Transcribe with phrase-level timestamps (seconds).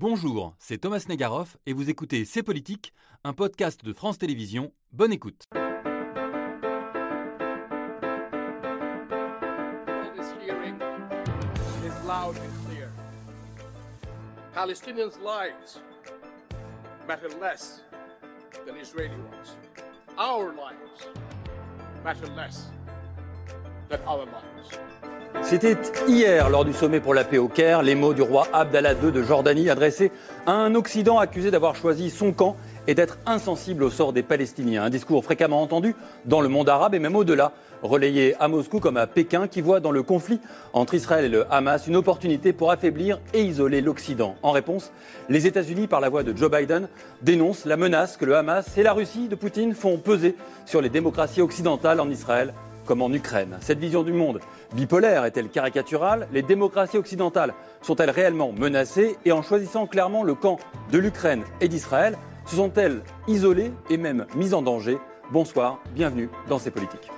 [0.00, 4.72] Bonjour, c'est Thomas Negaroff et vous écoutez C'est Politique, un podcast de France Télévisions.
[4.92, 5.44] Bonne écoute.
[25.42, 25.76] C'était
[26.06, 29.10] hier, lors du sommet pour la paix au Caire, les mots du roi Abdallah II
[29.10, 30.12] de Jordanie adressés
[30.46, 34.84] à un Occident accusé d'avoir choisi son camp et d'être insensible au sort des Palestiniens.
[34.84, 38.96] Un discours fréquemment entendu dans le monde arabe et même au-delà, relayé à Moscou comme
[38.96, 40.40] à Pékin, qui voit dans le conflit
[40.72, 44.36] entre Israël et le Hamas une opportunité pour affaiblir et isoler l'Occident.
[44.42, 44.92] En réponse,
[45.28, 46.88] les États-Unis, par la voix de Joe Biden,
[47.22, 50.90] dénoncent la menace que le Hamas et la Russie de Poutine font peser sur les
[50.90, 52.52] démocraties occidentales en Israël
[52.90, 53.56] comme en Ukraine.
[53.60, 54.40] Cette vision du monde
[54.74, 56.26] bipolaire est-elle caricaturale?
[56.32, 59.16] Les démocraties occidentales sont-elles réellement menacées?
[59.24, 60.58] Et en choisissant clairement le camp
[60.90, 64.98] de l'Ukraine et d'Israël, se sont-elles isolées et même mises en danger?
[65.30, 67.08] Bonsoir, bienvenue dans ces politiques.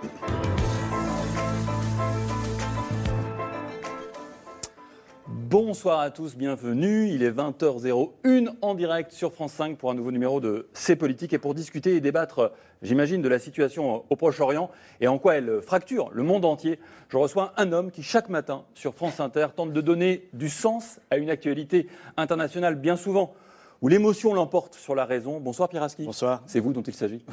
[5.52, 7.10] Bonsoir à tous, bienvenue.
[7.10, 11.34] Il est 20h01 en direct sur France 5 pour un nouveau numéro de C'est politique
[11.34, 14.70] et pour discuter et débattre, j'imagine, de la situation au Proche-Orient
[15.02, 16.78] et en quoi elle fracture le monde entier.
[17.10, 21.00] Je reçois un homme qui, chaque matin, sur France Inter, tente de donner du sens
[21.10, 21.86] à une actualité
[22.16, 23.34] internationale bien souvent
[23.82, 25.40] où l'émotion l'emporte sur la raison.
[25.40, 26.04] Bonsoir Pierre Aski.
[26.04, 26.42] Bonsoir.
[26.46, 27.24] C'est vous dont il s'agit.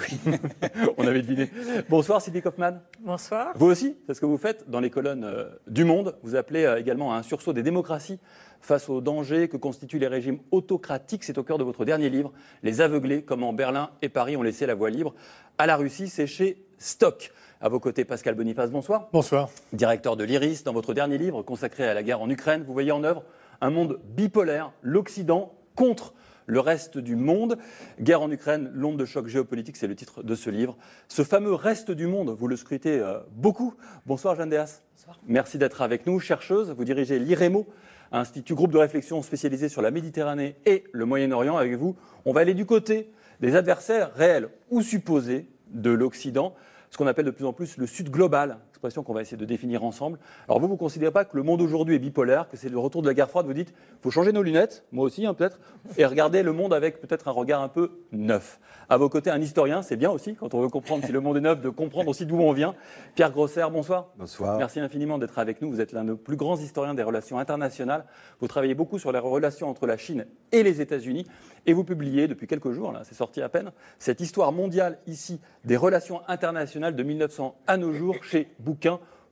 [0.97, 1.49] On avait deviné.
[1.89, 2.81] Bonsoir Sylvie Kaufmann.
[3.01, 3.53] Bonsoir.
[3.55, 6.17] Vous aussi, c'est ce que vous faites dans les colonnes euh, du Monde.
[6.23, 8.19] Vous appelez euh, également à un sursaut des démocraties
[8.61, 11.23] face aux dangers que constituent les régimes autocratiques.
[11.23, 14.65] C'est au cœur de votre dernier livre, Les aveuglés, comment Berlin et Paris ont laissé
[14.65, 15.13] la voie libre
[15.59, 16.09] à la Russie.
[16.09, 17.31] C'est chez Stock.
[17.61, 19.09] À vos côtés, Pascal Boniface, bonsoir.
[19.13, 19.49] Bonsoir.
[19.71, 22.91] Directeur de l'IRIS, dans votre dernier livre consacré à la guerre en Ukraine, vous voyez
[22.91, 23.23] en œuvre
[23.61, 26.13] un monde bipolaire, l'Occident contre
[26.49, 27.57] le reste du monde.
[28.01, 30.77] Guerre en Ukraine, l'onde de choc géopolitique, c'est le titre de ce livre.
[31.07, 33.75] Ce fameux reste du monde, vous le scrutez euh, beaucoup.
[34.07, 34.81] Bonsoir Jeanne Deas.
[34.95, 35.19] Bonsoir.
[35.27, 36.19] Merci d'être avec nous.
[36.19, 37.67] Chercheuse, vous dirigez l'IREMO,
[38.11, 41.57] Institut groupe de réflexion spécialisé sur la Méditerranée et le Moyen-Orient.
[41.57, 46.55] Avec vous, on va aller du côté des adversaires réels ou supposés de l'Occident,
[46.89, 49.43] ce qu'on appelle de plus en plus le Sud global, expression qu'on va essayer de
[49.43, 50.19] définir ensemble.
[50.47, 52.79] Alors vous, vous ne considérez pas que le monde aujourd'hui est bipolaire, que c'est le
[52.79, 55.33] retour de la guerre froide, vous dites, il faut changer nos lunettes, moi aussi hein,
[55.33, 55.59] peut-être,
[55.97, 58.57] et regarder le monde avec peut-être un regard un peu neuf.
[58.87, 61.35] À vos côtés, un historien, c'est bien aussi, quand on veut comprendre si le monde
[61.35, 62.73] est neuf, de comprendre aussi d'où on vient.
[63.15, 64.07] Pierre Grosser, bonsoir.
[64.17, 64.57] Bonsoir.
[64.57, 65.69] Merci infiniment d'être avec nous.
[65.69, 68.05] Vous êtes l'un des plus grands historiens des relations internationales.
[68.39, 71.27] Vous travaillez beaucoup sur les relations entre la Chine et les États-Unis.
[71.65, 75.41] Et vous publiez depuis quelques jours, là, c'est sorti à peine, cette histoire mondiale ici
[75.65, 78.49] des relations internationales de 1900 à nos jours chez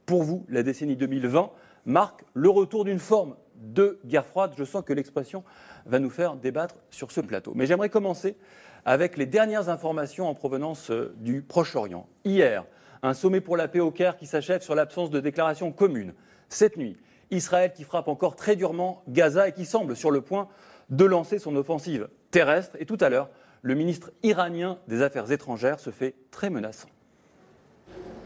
[0.06, 1.52] Pour vous, la décennie 2020
[1.86, 4.54] marque le retour d'une forme de guerre froide.
[4.58, 5.44] Je sens que l'expression
[5.86, 7.54] va nous faire débattre sur ce plateau.
[7.56, 8.38] Mais j'aimerais commencer
[8.86, 12.08] avec les dernières informations en provenance euh, du Proche-Orient.
[12.24, 12.66] Hier,
[13.04, 16.14] un sommet pour la paix au Caire qui s'achève sur l'absence de déclaration commune.
[16.48, 16.96] Cette nuit,
[17.32, 20.48] Israël qui frappe encore très durement Gaza et qui semble sur le point
[20.90, 22.78] de lancer son offensive terrestre.
[22.80, 23.30] Et tout à l'heure,
[23.62, 26.88] le ministre iranien des Affaires étrangères se fait très menaçant.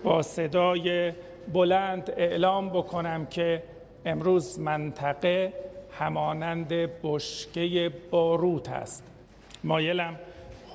[0.04, 1.14] با صدای
[1.54, 3.64] بلند اعلام بکنم که
[4.06, 5.54] امروز منطقه
[6.00, 6.74] همانند
[7.04, 9.04] بشکه باروت است.
[9.64, 10.20] مایلم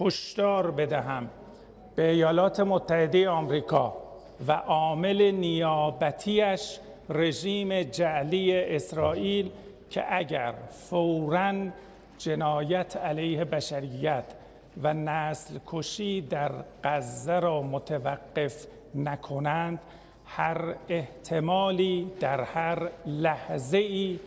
[0.01, 1.31] هشدار بدهم
[1.95, 3.97] به ایالات متحده آمریکا
[4.49, 9.51] و عامل نیابتیش رژیم جعلی اسرائیل
[9.91, 11.55] که اگر فوراً
[12.19, 14.25] جنایت علیه بشریت
[14.83, 16.53] و نسل کشی در
[16.85, 19.80] غزه را متوقف نکنند
[20.26, 24.20] هر احتمالی در هر لحظه ای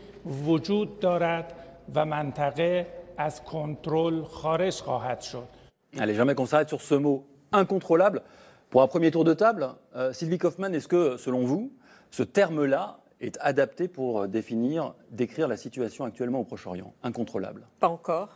[0.47, 1.53] وجود دارد
[1.95, 5.49] و منطقه از کنترل خارج خواهد شد
[5.97, 8.23] Allez, jamais qu'on s'arrête sur ce mot incontrôlable.
[8.71, 11.71] Pour un premier tour de table, euh, Sylvie Kaufmann, est-ce que, selon vous,
[12.11, 17.63] ce terme-là est adapté pour définir, décrire la situation actuellement au Proche-Orient Incontrôlable.
[17.79, 18.29] Pas encore,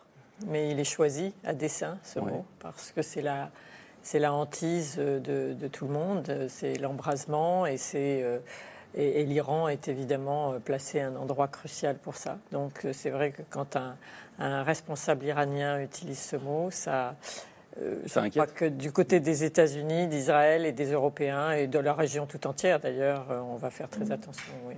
[0.46, 2.30] mais il est choisi à dessein, ce Ouais.
[2.30, 3.50] mot, parce que c'est la,
[4.03, 8.21] c'est la hantise de, de tout le monde, c'est l'embrasement et c'est.
[8.23, 8.37] euh,
[8.95, 12.37] et, et l'Iran est évidemment euh, placé à un endroit crucial pour ça.
[12.51, 13.95] Donc euh, c'est vrai que quand un,
[14.37, 17.15] un responsable iranien utilise ce mot, ça,
[17.81, 18.33] euh, Ça je inquiète.
[18.33, 22.45] crois que du côté des États-Unis, d'Israël et des Européens et de la région tout
[22.45, 24.53] entière d'ailleurs, on va faire très attention.
[24.67, 24.75] Oui.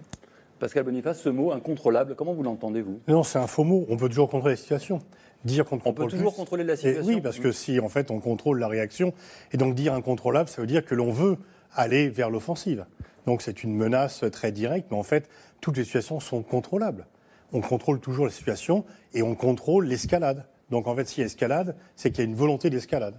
[0.59, 3.01] Pascal Boniface, ce mot incontrôlable, comment vous l'entendez-vous?
[3.09, 3.85] Non, c'est un faux mot.
[3.89, 4.99] On peut toujours contrôler la situation.
[5.45, 7.87] Dire qu'on On peut toujours plus- contrôler la Et situation oui, parce que si en
[7.87, 9.13] fait on contrôle la réaction,
[9.51, 11.37] et donc dire incontrôlable, ça veut dire que l'on veut
[11.73, 12.85] aller vers l'offensive.
[13.27, 15.29] Donc c'est une menace très directe, mais en fait
[15.61, 17.05] toutes les situations sont contrôlables.
[17.53, 18.83] on contrôle toujours la situation
[19.13, 20.45] et on contrôle l'escalade.
[20.71, 23.15] Donc en fait, s'il y a escalade, c'est qu'il y a une volonté d'escalade.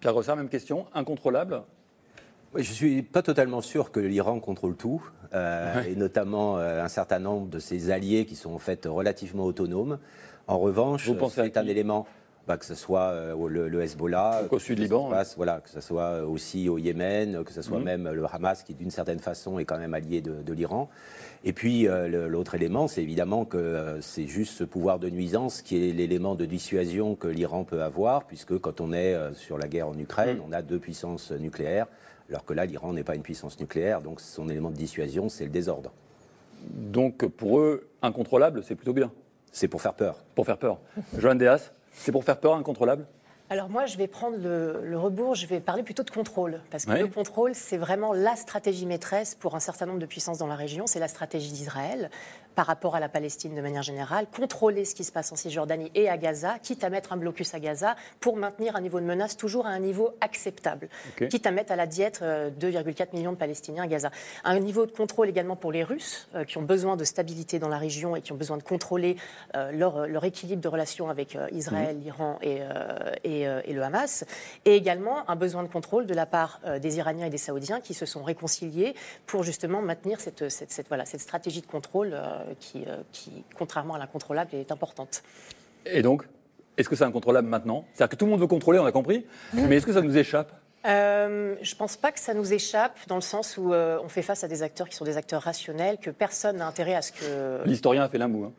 [0.00, 0.86] Pierre Rossard, même question.
[0.92, 1.62] Incontrôlable
[2.54, 5.02] oui, je ne suis pas totalement sûr que l'Iran contrôle tout,
[5.32, 9.44] euh, et notamment euh, un certain nombre de ses alliés qui sont en fait relativement
[9.44, 9.98] autonomes.
[10.52, 12.06] En revanche, c'est un élément
[12.46, 16.68] bah, que ce soit euh, le, Hezbollah, au sud Liban, voilà, que ce soit aussi
[16.68, 19.94] au Yémen, que ce soit même le Hamas, qui d'une certaine façon est quand même
[19.94, 20.90] allié de, l'Iran.
[21.44, 21.86] Et puis
[22.28, 26.44] l'autre élément, c'est évidemment que c'est juste ce pouvoir de nuisance qui est l'élément de
[26.44, 30.44] dissuasion que l'Iran peut avoir, puisque quand on est sur la guerre en Ukraine, mhm.
[30.48, 31.86] on a deux puissances nucléaires
[32.28, 35.44] alors que là, l'Iran n'est pas une puissance nucléaire, donc son élément de dissuasion, c'est
[35.44, 35.92] le désordre.
[36.62, 39.12] Donc pour eux, incontrôlable, c'est plutôt bien.
[39.52, 40.16] C'est pour faire peur.
[40.34, 40.78] Pour faire peur.
[41.16, 43.06] Joanne Deas, c'est pour faire peur, incontrôlable?
[43.52, 46.92] Alors moi, je vais prendre le, rebours, je vais parler plutôt de contrôle, parce que
[46.92, 50.56] le contrôle, c'est vraiment la stratégie maîtresse pour un certain nombre de puissances dans la
[50.56, 52.08] région, c'est la stratégie d'Israël
[52.54, 55.90] par rapport à la Palestine de manière générale, contrôler ce qui se passe en Cisjordanie
[55.94, 59.06] et à Gaza, quitte à mettre un blocus à Gaza pour maintenir un niveau de
[59.06, 60.88] menace toujours à un niveau acceptable,
[61.30, 64.10] quitte à mettre à la diète 2,4 euh, millions de Palestiniens à Gaza.
[64.44, 67.68] Un niveau de contrôle également pour les Russes, euh, qui ont besoin de stabilité dans
[67.68, 69.16] la région et qui ont besoin de contrôler
[69.56, 72.60] euh, leur, équilibre de relations avec Israël, l'Iran et,
[73.24, 74.24] et, le Hamas,
[74.64, 77.94] et également un besoin de contrôle de la part des Iraniens et des Saoudiens qui
[77.94, 78.94] se sont réconciliés
[79.26, 82.44] pour justement maintenir cette, cette, voilà, cette stratégie de contrôle euh,
[82.76, 85.22] euh, qui, contrairement à l'incontrôlable, est importante.
[85.86, 86.24] Et donc,
[86.76, 87.84] est-ce que c'est incontrôlable maintenant?
[87.92, 90.16] C'est-à-dire que tout le monde veut contrôler, on a compris, mais est-ce que ça nous
[90.16, 90.52] échappe?
[90.84, 94.22] Euh, je ne pense pas que ça nous échappe, dans le sens où on fait
[94.22, 97.12] face à des acteurs qui sont des acteurs rationnels, que personne n'a intérêt à ce
[97.12, 97.64] que.
[97.66, 98.46] L'historien a fait l'imbout.
[98.46, 98.52] Hein.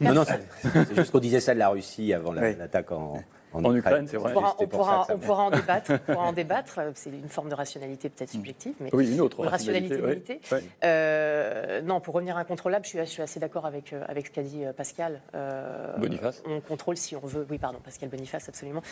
[0.00, 4.06] Non, non, c'est juste qu'on disait ça de la Russie avant l'attaque en, en, Ukraine,
[4.08, 4.32] c'est vrai.
[4.32, 5.92] On pourra, on pourra, en débattre.
[6.16, 6.80] en débattre.
[6.94, 8.36] C'est une forme de rationalité peut-être mm.
[8.36, 10.40] subjective, mais oui, une autre rationalité, limitée.
[10.84, 14.26] Euh, non, pour revenir à incontrôlable, je suis, je suis assez d'accord avec, euh, avec
[14.26, 15.20] ce qu'a dit euh, Pascal.
[15.98, 16.42] Boniface.
[16.46, 17.46] On contrôle si on veut.
[17.50, 18.82] Oui, pardon, Pascal Boniface, absolument.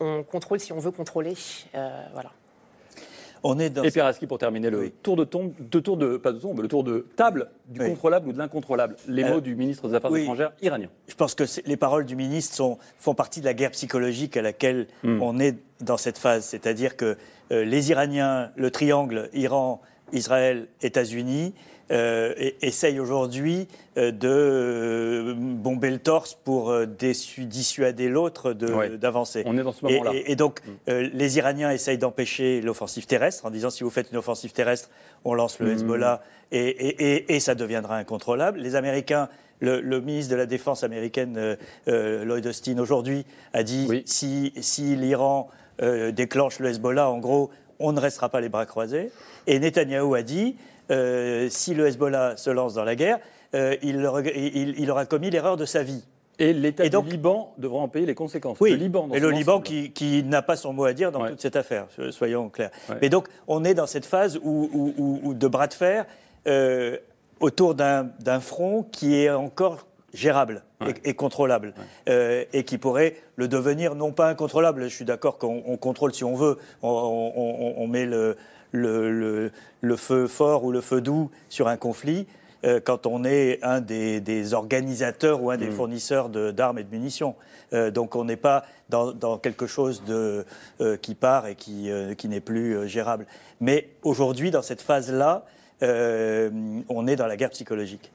[0.00, 1.34] On contrôle si on veut contrôler.
[2.12, 2.30] voilà.
[3.84, 6.60] Et Pierre Aski, pour terminer, le tour de tombe, de tour de, pas de tombe,
[6.60, 8.96] le tour de table du contrôlable ou de l'incontrôlable.
[9.06, 10.88] Les mots du ministre des Affaires étrangères iranien.
[11.08, 14.42] Je pense que les paroles du ministre sont, font partie de la guerre psychologique à
[14.42, 15.20] laquelle hmm.
[15.20, 16.44] on est dans cette phase.
[16.44, 17.16] C'est-à-dire que
[17.52, 19.82] euh, les Iraniens, le triangle Iran,
[20.12, 21.54] Israël, États-Unis,
[21.90, 22.32] euh,
[22.62, 29.42] essaye aujourd'hui euh, de euh, bomber le torse pour dissuader l'autre d'avancer.
[29.44, 30.12] On est dans ce moment-là.
[30.14, 30.92] Et, donc, mm.
[31.12, 34.88] les Iraniens essayent d'empêcher l'offensive terrestre en disant si vous faites une offensive terrestre,
[35.24, 35.74] on lance le mm.
[35.74, 36.22] Hezbollah
[36.52, 38.60] et, ça deviendra incontrôlable.
[38.60, 39.28] Les Américains
[39.60, 41.56] le, ministre de la Défense américaine,
[41.86, 45.48] Lloyd Austin, aujourd'hui, a dit si, si l'Iran
[45.80, 49.10] déclenche le Hezbollah, en gros, on ne restera pas les bras croisés.
[49.46, 50.56] Et Netanyahou a dit
[50.90, 53.18] euh, si le Hezbollah se lance dans la guerre,
[53.54, 54.04] euh, il,
[54.90, 56.04] aura commis l'erreur de sa vie.
[56.38, 58.58] Et l'État du Liban devra en payer les conséquences.
[58.60, 61.40] Oui, le Liban, et le Liban qui, n'a pas son mot à dire dans toute
[61.40, 62.70] cette affaire, soyons clairs.
[63.00, 66.06] Mais donc, on est dans cette phase où, de bras de fer
[66.46, 66.96] euh,
[67.40, 70.62] autour d'un front qui est encore gérable
[71.04, 71.74] et, contrôlable,
[72.06, 74.82] et qui pourrait le devenir non pas incontrôlable.
[74.84, 78.36] Je suis d'accord qu'on contrôle si on veut, on met le,
[78.74, 82.26] le, feu fort ou le feu doux sur un conflit
[82.64, 85.72] euh, quand on est un des, organisateurs ou un des mm.
[85.72, 87.34] fournisseurs d'armes et de munitions.
[87.72, 90.44] Euh, donc on n'est pas dans, quelque chose de,
[90.80, 93.26] euh, qui part et qui, qui n'est plus gérable.
[93.60, 95.44] Mais aujourd'hui, dans cette phase-là,
[95.82, 98.10] on est dans la guerre psychologique.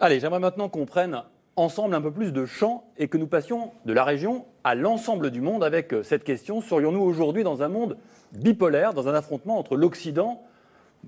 [0.00, 1.22] Allez, j'aimerais maintenant qu'on prenne
[1.54, 5.30] ensemble un peu plus de champ et que nous passions de la région à l'ensemble
[5.30, 6.60] du monde avec cette question.
[6.60, 7.96] Serions-nous aujourd'hui dans un monde
[8.38, 10.42] bipolaire dans un affrontement entre l'Occident,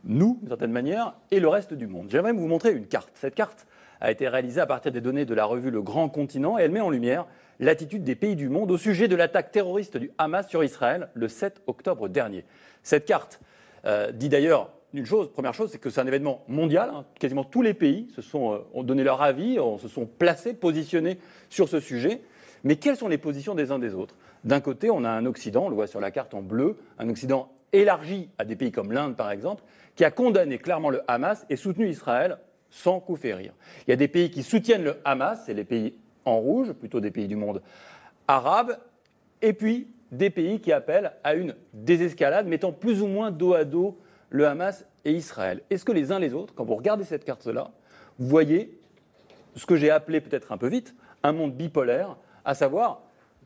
[0.05, 2.07] nous, d'une certaine manière, et le reste du monde.
[2.11, 3.11] J'aimerais vous montrer une carte.
[3.15, 3.67] Cette carte
[4.01, 6.71] a été réalisée à partir des données de la revue Le Grand Continent et elle
[6.71, 7.27] met en lumière
[7.61, 11.29] l'attitude des pays du monde au sujet de l'attaque terroriste du Hamas sur Israël le
[11.29, 12.45] 7 octobre dernier.
[12.83, 13.41] Cette carte
[13.87, 16.91] euh, dit d'ailleurs une chose, première chose, c'est que c'est un événement mondial.
[16.95, 17.05] Hein.
[17.19, 21.19] Quasiment tous les pays se sont, euh, ont donné leur avis, se sont placés, positionnés
[21.51, 22.21] sur ce sujet.
[22.65, 24.15] Mais quelles sont les positions des uns des autres?
[24.47, 27.09] D'un côté, on a un Occident, on le voit sur la carte en bleu, un
[27.11, 29.65] Occident élargi à des pays comme l'Inde, par exemple,
[29.97, 32.39] qui a condamné clairement le Hamas et soutenu Israël
[32.71, 33.53] sans coup férir.
[33.87, 37.01] Il y a des pays qui soutiennent le Hamas, c'est les pays en rouge, plutôt
[37.01, 37.61] des pays du monde
[38.29, 38.79] arabe,
[39.43, 43.65] et puis des pays qui appellent à une désescalade, mettant plus ou moins dos à
[43.65, 43.99] dos
[44.31, 45.61] le Hamas et Israël.
[45.71, 47.73] Est-ce que les uns les autres, quand vous regardez cette carte-là,
[48.21, 48.79] vous voyez
[49.57, 53.03] ce que j'ai appelé peut-être un peu vite un monde bipolaire, à savoir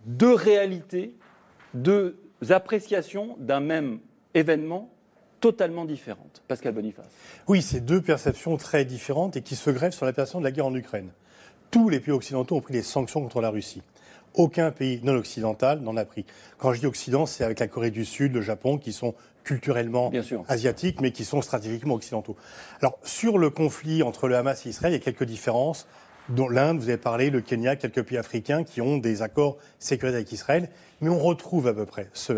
[0.06, 1.14] deux réalités,
[1.74, 3.98] deux appréciations d'un même
[4.34, 4.90] événement
[5.40, 6.42] totalement différentes.
[6.48, 7.06] Pascal Boniface.
[7.48, 10.52] Oui, c'est deux perceptions très différentes et qui se grèvent sur la perception de la
[10.52, 11.10] guerre en Ukraine.
[11.70, 13.82] Tous les pays occidentaux ont pris des sanctions contre la Russie.
[14.34, 16.24] Aucun pays non occidental n'en a pris.
[16.58, 20.12] Quand je dis Occident, c'est avec la Corée du Sud, le Japon, qui sont culturellement
[20.48, 22.36] asiatiques, mais qui sont stratégiquement occidentaux.
[22.80, 25.88] Alors, sur le conflit entre le Hamas et Israël, il y a quelques différences.
[26.30, 30.18] Dont l'Inde, vous avez parlé, le Kenya, quelques pays africains qui ont des accords sécuritaires
[30.18, 30.68] avec Israël.
[31.00, 32.32] Mais on retrouve à peu près ce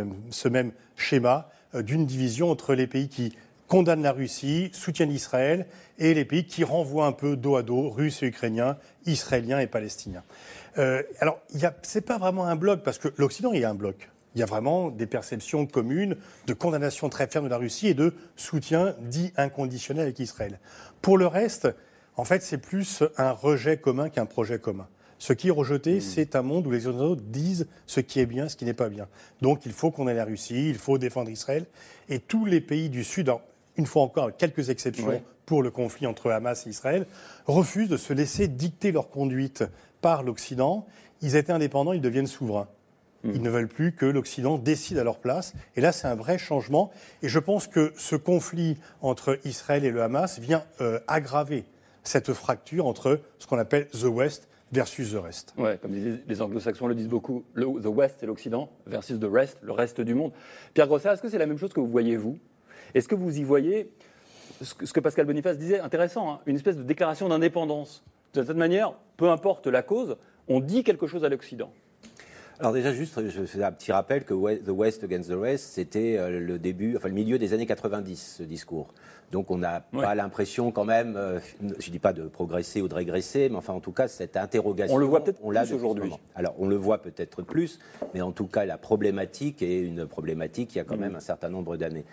[0.49, 3.37] même, schéma euh, d'une division entre les pays qui
[3.69, 5.67] condamnent la Russie, soutiennent Israël,
[5.99, 9.67] et les pays qui renvoient un peu dos à dos, Russes et Ukrainiens, Israéliens et
[9.67, 10.25] Palestiniens.
[10.79, 13.75] Euh, alors, ce n'est pas vraiment un bloc, parce que l'Occident, il y a un
[13.75, 14.11] bloc.
[14.35, 17.95] Il y a vraiment des perceptions communes de condamnation très ferme de la Russie et
[17.95, 20.59] de soutien dit inconditionnel avec Israël.
[21.03, 21.69] Pour le reste,
[22.17, 24.89] en fait, c'est plus un rejet commun qu'un projet commun.
[25.23, 26.01] Ce qui est rejeté, hmm.
[26.01, 28.89] c'est un monde où les autres disent ce qui est bien, ce qui n'est pas
[28.89, 29.07] bien.
[29.41, 31.67] Donc il faut qu'on ait la Russie, il faut défendre Israël.
[32.09, 33.33] Et tous les pays du Sud,
[33.77, 37.07] une fois encore, quelques exceptions pour le conflit entre Hamas et Israël,
[37.47, 39.63] refusent de se laisser dicter leur conduite
[40.01, 40.87] par l'Occident.
[41.21, 42.67] Ils étaient indépendants, ils deviennent souverains.
[43.23, 43.31] Hmm.
[43.33, 45.55] Ils ne veulent plus que l'Occident décide à leur place.
[45.77, 46.91] Et là, c'est un vrai changement.
[47.23, 51.65] Et je pense que ce conflit entre Israël et le Hamas vient euh, aggraver
[52.03, 55.55] cette fracture entre ce qu'on appelle The West versus the rest.
[55.59, 59.73] Ouais, comme les anglo-saxons le disent beaucoup, the West c'est l'Occident versus the rest, le
[59.73, 60.33] reste du monde.
[60.75, 62.39] Pierre Grossard, est-ce que c'est la même chose que vous voyez vous?
[62.95, 63.91] Est-ce que vous y voyez
[64.61, 68.03] ce que, Pascal Boniface disait, intéressant, hein, une espèce de déclaration d'indépendance?
[68.35, 70.17] De cette manière, peu importe la cause,
[70.49, 71.71] on dit quelque chose à l'Occident.
[72.61, 76.17] Alors déjà, juste, je fais un petit rappel que The West Against the Rest, c'était
[76.17, 78.95] euh, le début, enfin le milieu des années 90, ce discours.
[79.33, 81.41] Donc on n'a pas l'impression quand même, euh,
[81.79, 84.37] je ne dis pas de progresser ou de régresser, mais enfin en tout cas cette
[84.37, 84.95] interrogation.
[84.95, 86.13] On le voit peut-être plus aujourd'hui.
[86.35, 87.79] Alors on le voit peut-être plus,
[88.13, 91.01] mais en tout cas la problématique est une problématique qui a quand mm.
[91.01, 92.05] même un certain nombre d'années.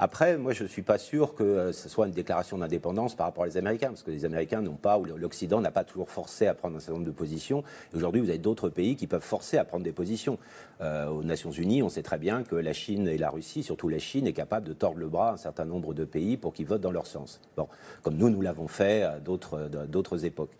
[0.00, 3.26] Après, moi, je ne suis pas sûr que euh, ce soit une déclaration d'indépendance par
[3.26, 6.46] rapport aux Américains, parce que les Américains n'ont pas, ou l'Occident n'a pas toujours forcé
[6.46, 7.64] à prendre un certain nombre de positions.
[7.94, 10.38] aujourd'hui, vous avez d'autres pays qui peuvent forcer à prendre des positions.
[10.80, 13.88] Euh, aux Nations Unies, on sait très bien que la Chine et la Russie, surtout
[13.88, 16.54] la Chine, est capable de tordre le bras à un certain nombre de pays pour
[16.54, 17.40] qu'ils votent dans leur sens.
[17.56, 17.66] Bon,
[18.02, 20.52] comme nous, nous l'avons fait à d'autres époques.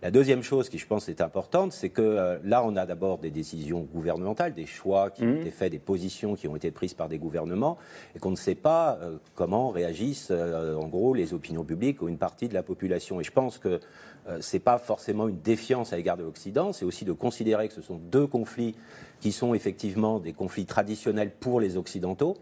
[0.00, 3.18] La deuxième chose qui, je pense, est importante, c'est que euh, là, on a d'abord
[3.18, 5.38] des décisions gouvernementales, des choix qui ont mmh.
[5.38, 7.78] été faits, des positions qui ont été prises par des gouvernements,
[8.14, 12.08] et qu'on ne sait pas euh, comment réagissent, euh, en gros, les opinions publiques ou
[12.08, 13.20] une partie de la population.
[13.20, 13.80] Et je pense que
[14.40, 17.72] ce n'est pas forcément une défiance à l'égard de l'Occident, c'est aussi de considérer que
[17.72, 18.74] ce sont deux conflits
[19.20, 22.36] qui sont effectivement des conflits traditionnels pour les Occidentaux,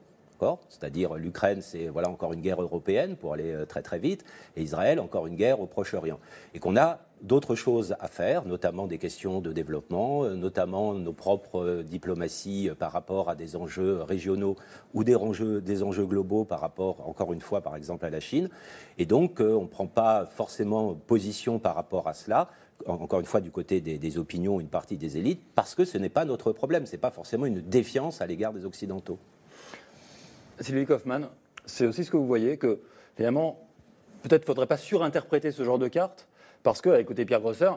[0.69, 4.25] c'est-à-dire l'Ukraine, c'est voilà encore une guerre européenne pour aller très très vite,
[4.57, 6.19] et Israël, encore une guerre au Proche-Orient.
[6.55, 11.13] Et qu'on a d'autres choses à faire, notamment des questions de développement, euh, notamment nos
[11.13, 14.57] propres euh, diplomaties euh, par rapport à des enjeux régionaux
[14.95, 18.49] ou des enjeux, des globaux par rapport, encore une fois, par exemple, à la Chine.
[18.99, 22.49] Et donc, on ne prend pas forcément position par rapport à cela
[22.85, 26.11] encore une fois du côté des, opinions, une partie des élites, parce que ce n'est
[26.11, 29.19] pas notre problème, ce n'est pas forcément une défiance à l'égard des Occidentaux.
[30.61, 31.29] Sylvie Kaufmann,
[31.65, 32.81] c'est aussi ce que vous voyez, que
[33.17, 33.67] finalement,
[34.23, 36.29] peut-être ne faudrait pas surinterpréter ce genre de carte,
[36.67, 37.71] parce qu'à écouter Pierre Grosser,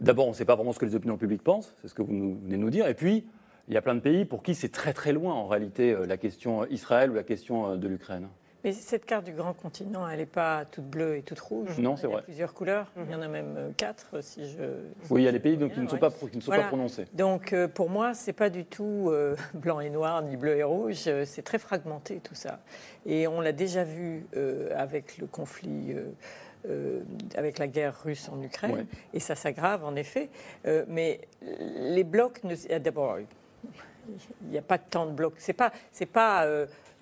[0.00, 2.02] d'abord, on ne sait pas vraiment ce que les opinions publiques pensent, c'est ce que
[2.02, 3.24] vous venez de nous dire, et puis,
[3.68, 6.04] il y a plein de pays pour qui c'est très très loin en réalité euh,
[6.04, 8.26] la question Israël ou la question euh, de l'Ukraine.
[8.64, 11.78] Mais cette carte du grand continent, elle n'est pas toute bleue et toute rouge.
[11.78, 12.14] Non, c'est vrai.
[12.14, 12.92] Il y a plusieurs couleurs.
[12.96, 14.64] Il y en a même euh, quatre, si je.
[15.10, 17.04] Oui, il y a des pays qui ne sont, pas, qui ne sont pas prononcés.
[17.12, 19.12] Donc, pour moi, c'est pas du tout
[19.54, 21.08] blanc et noir ni bleu et rouge.
[21.24, 22.58] C'est très fragmenté tout ça.
[23.06, 24.26] Et on l'a déjà vu
[24.74, 25.92] avec le conflit.
[25.92, 26.10] Euh,
[27.34, 30.28] avec la guerre russe en Ukraine, et ça s'aggrave en effet.
[30.66, 32.40] Euh, mais les blocs,
[32.80, 35.34] d'abord, il n'y a pas tant de blocs.
[35.38, 36.46] C'est pas, c'est pas.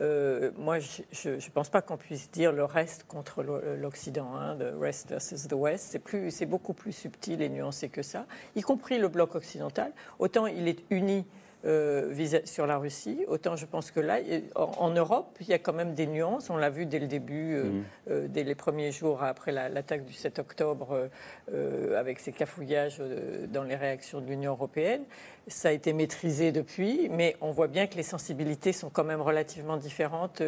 [0.00, 4.78] Euh, moi, je ne pense pas qu'on puisse dire le reste contre l'Occident, hein, the
[4.78, 5.86] rest versus the West.
[5.90, 9.92] C'est plus, c'est beaucoup plus subtil et nuancé que ça, y compris le bloc occidental.
[10.18, 11.26] Autant il est uni
[11.64, 13.24] euh, sur la Russie.
[13.28, 14.18] Autant je pense que là,
[14.54, 16.50] en, Europe, il y a quand même des nuances.
[16.50, 17.84] On l'a vu dès le début, euh, mm.
[18.10, 21.08] euh, dès les premiers jours après l'attaque du 7 octobre,
[21.96, 23.00] avec ces cafouillages
[23.48, 25.02] dans les réactions de l'Union européenne.
[25.48, 29.20] Ça a été maîtrisé depuis, mais on voit bien que les sensibilités sont quand même
[29.20, 30.42] relativement différentes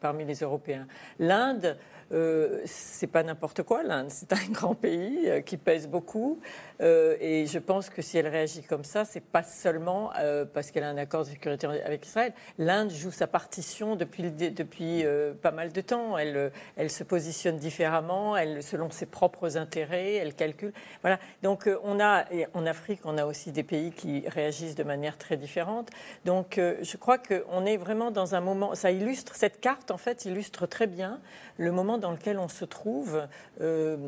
[0.00, 0.86] parmi les Européens.
[1.18, 1.76] L'Inde
[2.12, 6.38] euh, c'est pas n'importe quoi l'Inde, c'est un grand pays euh, qui pèse beaucoup.
[6.80, 10.12] Euh, et je pense que si elle réagit comme ça, c'est pas seulement
[10.52, 12.32] parce qu'elle a un accord de sécurité avec Israël.
[12.58, 15.04] L'Inde joue sa partition depuis,
[15.42, 16.18] pas mal de temps.
[16.18, 20.72] Elle, elle se positionne différemment, elle, selon ses propres intérêts, elle calcule.
[21.02, 21.18] Voilà.
[21.42, 25.36] Donc on a, en Afrique, on a aussi des pays qui réagissent de manière très
[25.36, 25.90] différente.
[26.24, 28.74] Donc je crois qu'on est vraiment dans un moment.
[28.74, 31.20] Ça illustre cette carte, en fait, illustre très bien
[31.58, 33.26] le moment dans lequel on se trouve
[33.60, 33.98] de,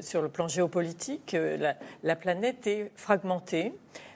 [0.00, 3.72] sur le plan géopolitique la, la planète est fragmentée.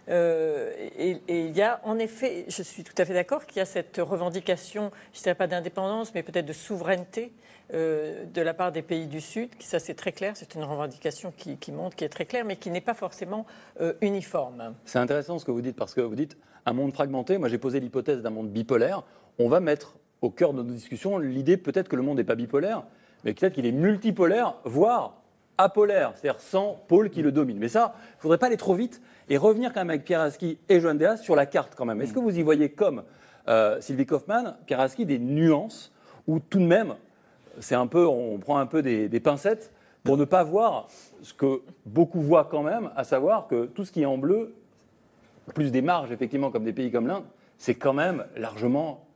[0.08, 3.60] Euh, et, il y a en effet, je suis tout à fait d'accord qu'il y
[3.60, 7.32] a cette revendication, je ne dirais pas d'indépendance, mais peut-être de souveraineté
[7.74, 9.50] euh, de la part des pays du Sud.
[9.58, 12.70] Ça, c'est très clair, c'est une revendication qui, monte, qui est très claire, mais qui
[12.70, 13.44] n'est pas forcément
[13.80, 14.74] euh, uniforme.
[14.86, 17.36] C'est intéressant ce que vous dites, parce que vous dites un monde fragmenté.
[17.36, 19.02] Moi, j'ai posé l'hypothèse d'un monde bipolaire.
[19.38, 22.34] On va mettre au cœur de nos discussions l'idée peut-être que le monde n'est pas
[22.34, 22.84] bipolaire,
[23.24, 25.14] mais peut-être qu'il est multipolaire, voire
[25.58, 27.58] apolaire, c'est-à-dire sans pôle qui le domine.
[27.58, 30.20] Mais ça, il ne faudrait pas aller trop vite et revenir quand même avec Pierre
[30.20, 32.00] Aski et Joan Deas sur la carte quand même.
[32.00, 33.02] Est-ce que vous y voyez comme
[33.48, 35.92] euh, Sylvie Kaufmann, Pierre Aski, des nuances
[36.26, 36.94] où tout de même,
[37.58, 39.72] c'est un peu, on prend un peu des, pincettes
[40.04, 40.86] pour ne pas voir
[41.22, 44.54] ce que beaucoup voient quand même, à savoir que tout ce qui est en bleu,
[45.54, 47.24] plus des marges effectivement comme des pays comme l'Inde,
[47.56, 49.07] c'est quand même largement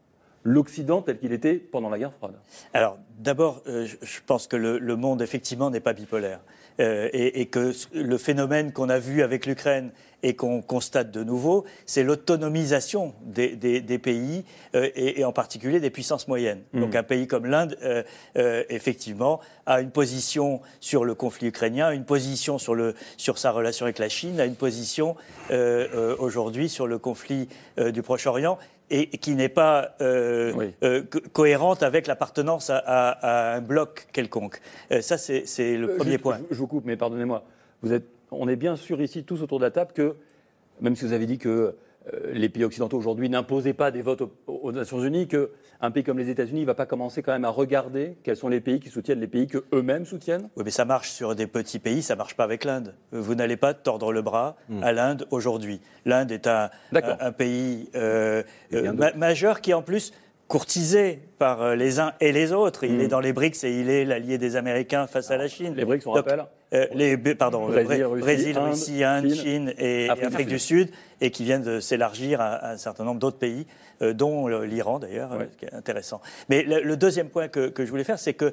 [0.45, 2.35] l'Occident tel qu'il était pendant la guerre froide
[2.75, 6.41] Alors, d'abord, euh, je pense que le, monde, effectivement, n'est pas bipolaire.
[6.81, 9.91] Euh, et, que le phénomène qu'on a vu avec l'Ukraine
[10.23, 14.45] et qu'on constate de nouveau, c'est l'autonomisation des, pays
[14.75, 16.63] euh, et, en particulier des puissances moyennes.
[16.73, 16.81] Mmh.
[16.81, 17.77] Donc un pays comme l'Inde,
[18.71, 23.85] effectivement, a une position sur le conflit ukrainien, une position sur, le, sur sa relation
[23.85, 25.15] avec la Chine, a une position
[26.19, 28.59] aujourd'hui sur le conflit du Proche-Orient
[28.91, 34.61] et, qui n'est pas euh, euh, cohérente avec l'appartenance à, un bloc quelconque.
[34.91, 36.39] Euh, ça, c'est le premier point.
[36.51, 37.45] Je, vous coupe, mais pardonnez-moi.
[38.31, 40.17] on est bien sûr ici, tous autour de la table, que,
[40.81, 41.75] même si vous avez dit que
[42.33, 46.19] les pays occidentaux aujourd'hui n'imposaient pas des votes aux Nations Unies, que un pays comme
[46.19, 48.89] les États-Unis ne va pas commencer quand même à regarder quels sont les pays qui
[48.89, 52.19] soutiennent les pays qu'eux-mêmes soutiennent Oui, mais ça marche sur des petits pays, ça ne
[52.19, 52.95] marche pas avec l'Inde.
[53.11, 54.83] Vous n'allez pas tordre le bras hmm.
[54.83, 55.81] à l'Inde aujourd'hui.
[56.05, 60.13] L'Inde est un, un, pays euh, euh, majeur qui, en plus,
[60.53, 62.85] courtisé par euh, les uns et les autres.
[62.85, 63.01] Il hmm.
[63.01, 65.75] est dans les BRICS et il est l'allié des Américains face à la Chine.
[65.75, 66.45] Les BRICS, on rappelle
[66.95, 72.41] les, pardon, Brésil, Russie, Inde, Chine, et, Afrique, du Sud, et qui viennent de s'élargir
[72.41, 73.67] à, un certain nombre d'autres pays.
[74.03, 76.21] Euh, dont l'Iran d'ailleurs, euh, qui est intéressant.
[76.49, 78.53] Mais le, deuxième point que, je voulais faire, c'est que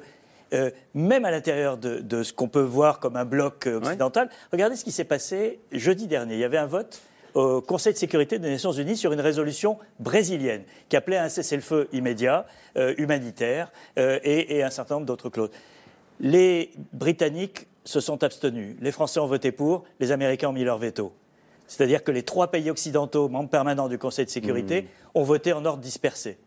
[0.52, 4.84] euh, même à l'intérieur de, ce qu'on peut voir comme un bloc occidental, regardez ce
[4.84, 6.34] qui s'est passé jeudi dernier.
[6.34, 7.00] Il y avait un vote
[7.34, 11.28] au Conseil de sécurité des Nations Unies sur une résolution brésilienne qui appelait à un
[11.28, 12.46] cessez-le-feu immédiat,
[12.98, 15.50] humanitaire, et, et, un certain nombre d'autres clauses.
[16.20, 20.78] Les Britanniques se sont abstenus, les Français ont voté pour, les Américains ont mis leur
[20.78, 21.12] veto.
[21.66, 24.86] C'est-à-dire que les trois pays occidentaux, membres permanents du Conseil de sécurité, mmh.
[25.14, 26.38] ont voté en ordre dispersé.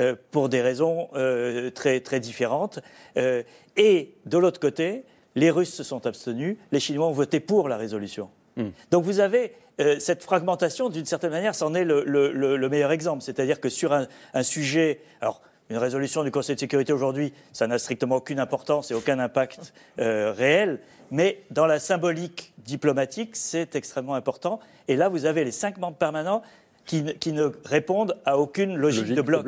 [0.00, 2.78] Euh, pour des raisons euh, très, très différentes.
[3.16, 3.42] Euh,
[3.76, 5.04] et de l'autre côté,
[5.34, 8.30] les Russes se sont abstenus, les Chinois ont voté pour la résolution.
[8.60, 8.72] Mmh.
[8.90, 9.54] Donc vous avez
[9.98, 13.22] cette fragmentation, d'une certaine manière, c'en est le, meilleur exemple.
[13.22, 15.00] C'est-à-dire que sur un, un sujet.
[15.22, 19.20] Alors, une résolution du Conseil de sécurité aujourd'hui, ça n'a strictement aucune importance et aucun
[19.20, 20.80] impact euh, réel.
[21.12, 24.58] Mais dans la symbolique diplomatique, c'est extrêmement important.
[24.88, 26.42] Et là, vous avez les cinq membres permanents
[26.84, 29.46] qui, ne répondent à aucune logique, de bloc.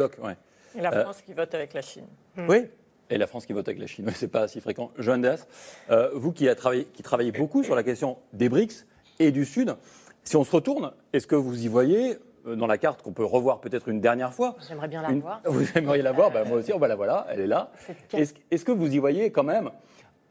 [0.79, 2.07] Et la euh, France qui vote avec la Chine.
[2.39, 2.69] Oui.
[3.11, 4.93] Et la France qui vote avec la Chine, c'est pas si fréquent.
[4.99, 5.47] Joan Deas,
[5.91, 8.87] euh, vous qui, a travaillé, qui travaillez beaucoup sur la question des BRICS
[9.19, 9.77] et du Sud,
[10.25, 13.25] si on se retourne, est-ce que vous y voyez euh, dans la carte qu'on peut
[13.25, 14.57] revoir peut-être une dernière fois.
[14.67, 15.41] J'aimerais bien la voir.
[15.47, 17.71] Vous aimeriez la voir ben, Moi aussi, on va la voir elle est là.
[18.13, 19.71] Est-ce que vous y voyez quand même,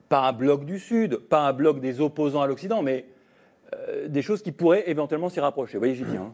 [0.10, 3.06] pas un bloc du Sud, pas un bloc des opposants à l'Occident, mais
[3.74, 5.74] euh, des choses qui pourraient éventuellement s'y rapprocher?
[5.74, 6.32] Vous voyez, j'y tiens.
[6.32, 6.34] Hein.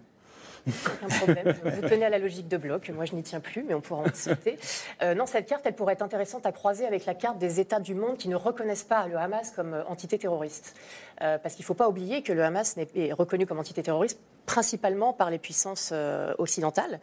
[0.67, 1.55] Aucun problème.
[1.63, 2.89] Vous tenez à la logique de bloc.
[2.89, 4.57] Moi, je n'y tiens plus, mais on pourra en discuter.
[5.01, 7.79] Euh, non, cette carte, elle pourrait être intéressante à croiser avec la carte des États
[7.79, 10.75] du monde qui ne reconnaissent pas le Hamas comme euh, entité terroriste.
[11.21, 14.19] Euh, parce qu'il ne faut pas oublier que le Hamas est reconnu comme entité terroriste
[14.45, 15.93] principalement par les puissances
[16.37, 17.01] occidentales.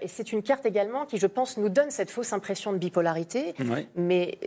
[0.00, 3.54] et c'est une carte également qui, je pense, nous donne cette fausse impression de bipolarité.
[3.94, 4.38] Mais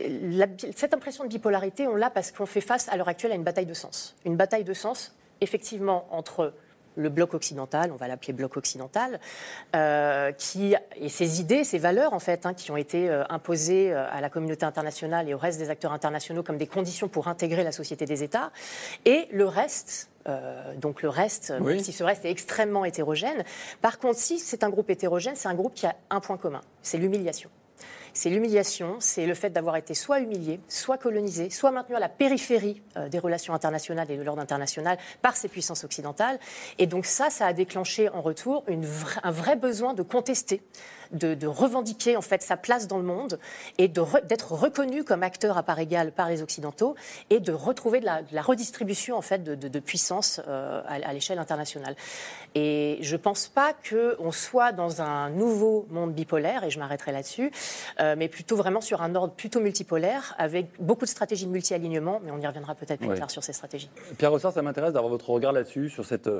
[0.74, 3.44] cette impression de bipolarité, on l'a parce qu'on fait face à l'heure actuelle à une
[3.44, 4.16] bataille de sens.
[4.24, 6.52] Une bataille de sens, effectivement, entre
[6.96, 9.20] le bloc occidental, on va l'appeler bloc occidental,
[9.74, 13.92] euh, qui, et ses idées, ses valeurs, en fait, hein, qui ont été euh, imposées
[13.92, 17.28] euh, à la communauté internationale et au reste des acteurs internationaux comme des conditions pour
[17.28, 18.50] intégrer la société des États,
[19.04, 20.10] et le reste,
[20.78, 23.44] donc le reste, même si ce reste est extrêmement hétérogène.
[23.80, 26.62] Par contre, si c'est un groupe hétérogène, c'est un groupe qui a un point commun,
[26.82, 27.48] c'est l'humiliation
[28.16, 32.08] C'est l'humiliation, c'est le fait d'avoir été soit humilié, soit colonisé, soit maintenu à la
[32.08, 36.38] périphérie euh, des relations internationales et de l'ordre international par ces puissances occidentales.
[36.78, 38.64] Et donc ça, ça a déclenché en retour
[39.22, 40.62] un vrai besoin de contester
[41.12, 43.38] de, revendiquer en fait sa place dans le monde
[43.78, 46.94] et d'être reconnu comme acteur à part égale par les occidentaux
[47.30, 51.96] et de retrouver de la, redistribution en fait de, puissance euh, à, l'échelle internationale.
[52.58, 57.12] Et je ne pense pas qu'on soit dans un nouveau monde bipolaire, et je m'arrêterai
[57.12, 57.50] là-dessus,
[58.00, 62.18] euh, mais plutôt vraiment sur un ordre plutôt multipolaire, avec beaucoup de stratégies de multi-alignement,
[62.24, 63.90] mais on y reviendra peut-être plus tard sur ces stratégies.
[64.16, 66.30] Pierre Rossard, ça m'intéresse d'avoir votre regard là-dessus, sur cette,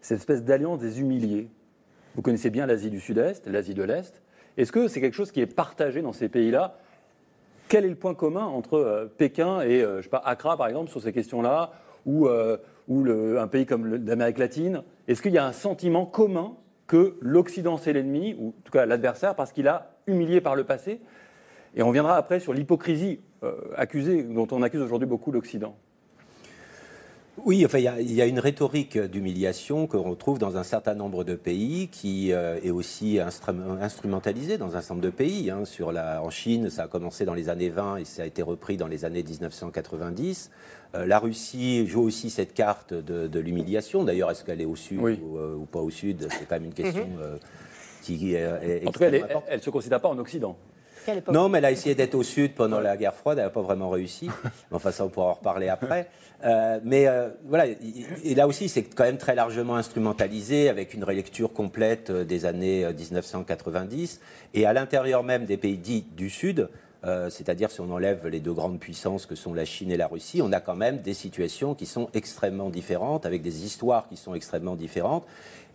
[0.00, 1.50] cette espèce d'alliance des humiliés.
[2.14, 4.22] Vous connaissez bien l'Asie du Sud-Est, l'Asie de l'Est.
[4.56, 6.78] Est-ce que c'est quelque chose qui est partagé dans ces pays-là?
[7.68, 10.68] Quel est le point commun entre euh, Pékin et, euh, je sais pas, Accra, par
[10.68, 11.72] exemple, sur ces questions-là,
[12.06, 12.56] ou, euh,
[12.88, 13.06] ou
[13.38, 17.92] un pays comme l'Amérique latine Est-ce qu'il y a un sentiment commun que l'Occident, c'est
[17.92, 21.00] l'ennemi, ou en tout cas l'adversaire, parce qu'il a humilié par le passé?
[21.74, 23.20] Et on viendra après sur l'hypocrisie
[23.76, 25.76] accusée, dont on accuse aujourd'hui beaucoup l'Occident.
[27.44, 31.24] Oui, enfin, il y, a une rhétorique d'humiliation que l'on retrouve dans un certain nombre
[31.24, 35.50] de pays qui euh, est aussi instrumentalisée dans un certain nombre de pays.
[35.50, 35.64] Hein.
[35.64, 38.42] Sur la, en Chine, ça a commencé dans les années 20 et ça a été
[38.42, 40.50] repris dans les années 1990.
[40.94, 44.04] Euh, la Russie joue aussi cette carte de, l'humiliation.
[44.04, 46.26] D'ailleurs, est-ce qu'elle est au sud euh, ou, pas au sud?
[46.30, 47.38] C'est quand même une question mhm.
[48.02, 50.56] qui est, En tout cas, elle ne se considère pas en Occident.
[51.32, 53.62] Non, mais elle a essayé d'être au sud pendant la guerre froide, elle n'a pas
[53.62, 54.28] vraiment réussi.
[54.70, 56.08] Enfin, ça, on pourra en reparler après.
[56.44, 61.02] Euh, mais euh, voilà, et là aussi, c'est quand même très largement instrumentalisé avec une
[61.02, 64.20] relecture complète euh, des années 1990.
[64.54, 66.68] Et à l'intérieur même des pays dits du Sud,
[67.02, 70.42] c'est-à-dire si on enlève les deux grandes puissances que sont la Chine et la Russie,
[70.42, 74.34] on a quand même des situations qui sont extrêmement différentes, avec des histoires qui sont
[74.34, 75.24] extrêmement différentes.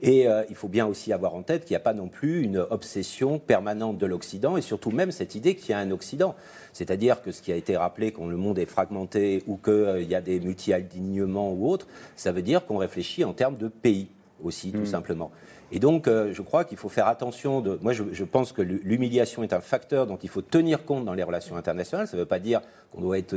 [0.04, 2.42] Et euh, il faut bien aussi avoir en tête qu'il n'y a pas non plus
[2.42, 6.36] une obsession permanente de l'Occident et surtout même cette idée qu'il y a un Occident.
[6.74, 10.02] C'est-à-dire que ce qui a été rappelé, quand le monde est fragmenté ou qu'il euh,
[10.02, 14.10] y a des multi-alignements ou autres, ça veut dire qu'on réfléchit en termes de pays
[14.44, 14.86] aussi, tout hmm.
[14.86, 15.32] simplement.
[15.74, 17.62] Et donc, euh, je crois qu'il faut faire attention.
[17.82, 21.24] Moi, je, pense que l'humiliation est un facteur dont il faut tenir compte dans les
[21.24, 22.08] relations internationales.
[22.08, 23.36] Ça ne veut pas dire qu'on doit être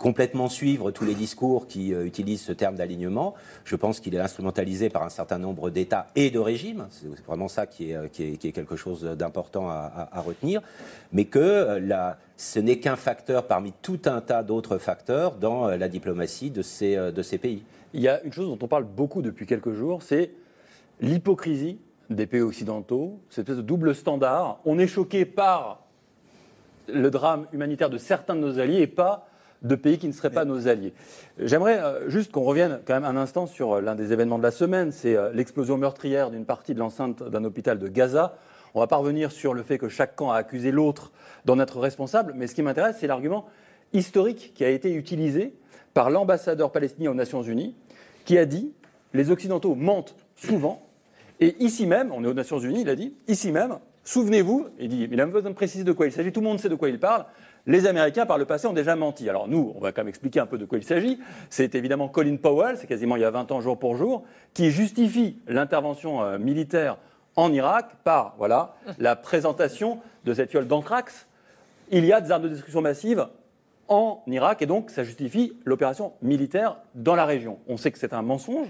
[0.00, 3.34] complètement suivre tous les discours qui euh, utilisent ce terme d'alignement.
[3.64, 6.88] Je pense qu'il est instrumentalisé par un certain nombre d'États et de régimes.
[6.90, 10.62] C'est vraiment ça qui est, euh, quelque chose d'important à, retenir.
[11.12, 15.88] Mais que euh, ce n'est qu'un facteur parmi tout un tas d'autres facteurs dans la
[15.88, 17.62] diplomatie de ces, de ces pays.
[17.92, 20.30] Il y a une chose dont on parle beaucoup depuis quelques jours, c'est
[21.00, 21.78] l'hypocrisie
[22.10, 24.60] des pays occidentaux, cette espèce de double standard.
[24.64, 25.84] On est choqué par
[26.88, 29.28] le drame humanitaire de certains de nos alliés et pas
[29.62, 30.94] de pays qui ne seraient pas nos alliés.
[31.38, 34.42] J'aimerais euh, juste qu'on revienne quand même un instant sur euh, l'un des événements de
[34.42, 38.36] la semaine, c'est euh, l'explosion meurtrière d'une partie de l'enceinte d'un hôpital de Gaza.
[38.74, 41.12] On va pas revenir sur le fait que chaque camp a accusé l'autre
[41.44, 43.46] d'en être responsable, mais ce qui m'intéresse, c'est l'argument
[43.92, 45.54] historique qui a été utilisé
[45.92, 47.74] par l'ambassadeur palestinien aux Nations Unies,
[48.24, 48.72] qui a dit
[49.12, 50.89] les Occidentaux mentent souvent,
[51.40, 54.88] et ici même, on est aux Nations Unies, il a dit, ici même, souvenez-vous, il
[54.88, 56.74] dit, il a besoin de préciser de quoi il s'agit, tout le monde sait de
[56.74, 57.24] quoi il parle,
[57.66, 59.28] les Américains, par le passé, ont déjà menti.
[59.28, 61.18] Alors nous, on va quand même expliquer un peu de quoi il s'agit.
[61.50, 64.24] C'est évidemment Colin Powell, c'est quasiment il y a 20 ans jour pour jour,
[64.54, 66.96] qui justifie l'intervention euh, militaire
[67.36, 71.26] en Irak par voilà, la présentation de cette fiole d'anthrax.
[71.90, 73.26] Il y a des armes de destruction massive
[73.88, 77.58] en Irak et donc ça justifie l'opération militaire dans la région.
[77.66, 78.68] On sait que c'est un mensonge.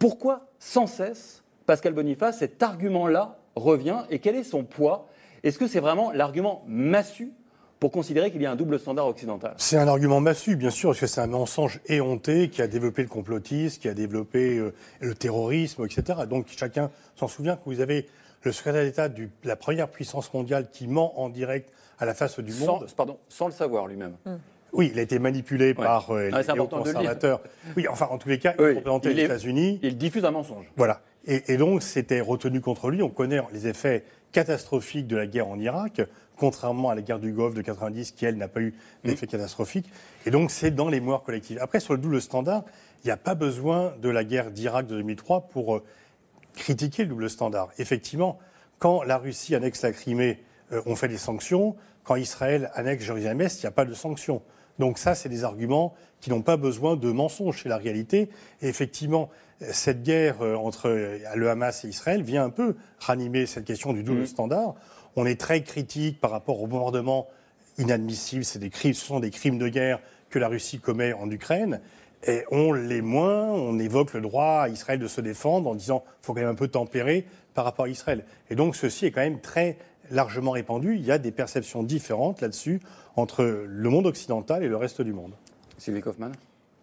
[0.00, 5.06] Pourquoi sans cesse, Pascal Boniface, cet argument-là revient et quel est son poids
[5.44, 7.34] Est-ce que c'est vraiment l'argument massu
[7.78, 9.52] pour considérer qu'il y a un double standard occidental?
[9.58, 13.02] C'est un argument massu, bien sûr, parce que c'est un mensonge éhonté qui a développé
[13.02, 16.20] le complotisme, qui a développé euh, le terrorisme, etc.
[16.26, 18.08] Donc chacun s'en souvient que vous avez
[18.42, 22.40] le secrétaire d'État de la première puissance mondiale qui ment en direct à la face
[22.40, 22.86] du monde.
[22.96, 24.16] Pardon, sans le savoir lui-même.
[24.24, 24.36] Hmm.
[24.72, 27.40] Oui, il a été manipulé par euh, ah, les conservateurs.
[27.76, 29.80] Oui, enfin, en tous les cas, il représentait les États-Unis.
[29.82, 30.66] Il diffuse un mensonge.
[30.76, 31.00] Voilà.
[31.26, 33.02] Et, et donc, c'était retenu contre lui.
[33.02, 36.02] On connaît les effets catastrophiques de la guerre en Irak
[36.40, 39.28] contrairement à la guerre du Golfe de 90 qui, elle, n'a pas eu d'effet mm.
[39.28, 39.92] catastrophique.
[40.24, 41.58] Et donc, c'est dans les mémoires collectives.
[41.60, 42.64] Après, sur le double standard,
[43.04, 45.84] il n'y a pas besoin de la guerre d'Irak de 2003 pour euh,
[46.54, 47.68] critiquer le double standard.
[47.78, 48.38] Effectivement,
[48.78, 51.76] quand la Russie annexe la Crimée, euh, on fait des sanctions.
[52.04, 54.40] Quand Israël annexe Jérusalem-Est, il n'y a pas de sanctions.
[54.80, 58.30] Donc ça, c'est des arguments qui n'ont pas besoin de mensonges, c'est la réalité.
[58.62, 59.28] Et effectivement,
[59.60, 64.02] cette guerre euh, entre le Hamas et Israël vient un peu ranimer cette question du
[64.02, 64.26] double mm.
[64.26, 64.74] standard.
[65.16, 67.28] On est très critique par rapport au bombardement
[67.76, 68.42] inadmissible.
[68.42, 71.80] C'est des crimes, ce sont des crimes de guerre que la Russie commet en Ukraine.
[72.26, 76.00] Et on l'est moins, on évoque le droit à Israël de se défendre en disant
[76.00, 78.24] qu'il faut quand même un peu tempérer par rapport à Israël.
[78.48, 79.76] Et donc ceci est quand même très
[80.10, 80.96] largement répandu.
[80.96, 82.80] Il y a des perceptions différentes là-dessus
[83.16, 85.32] entre le monde occidental et le reste du monde.
[85.78, 86.32] Sylvie Kaufmann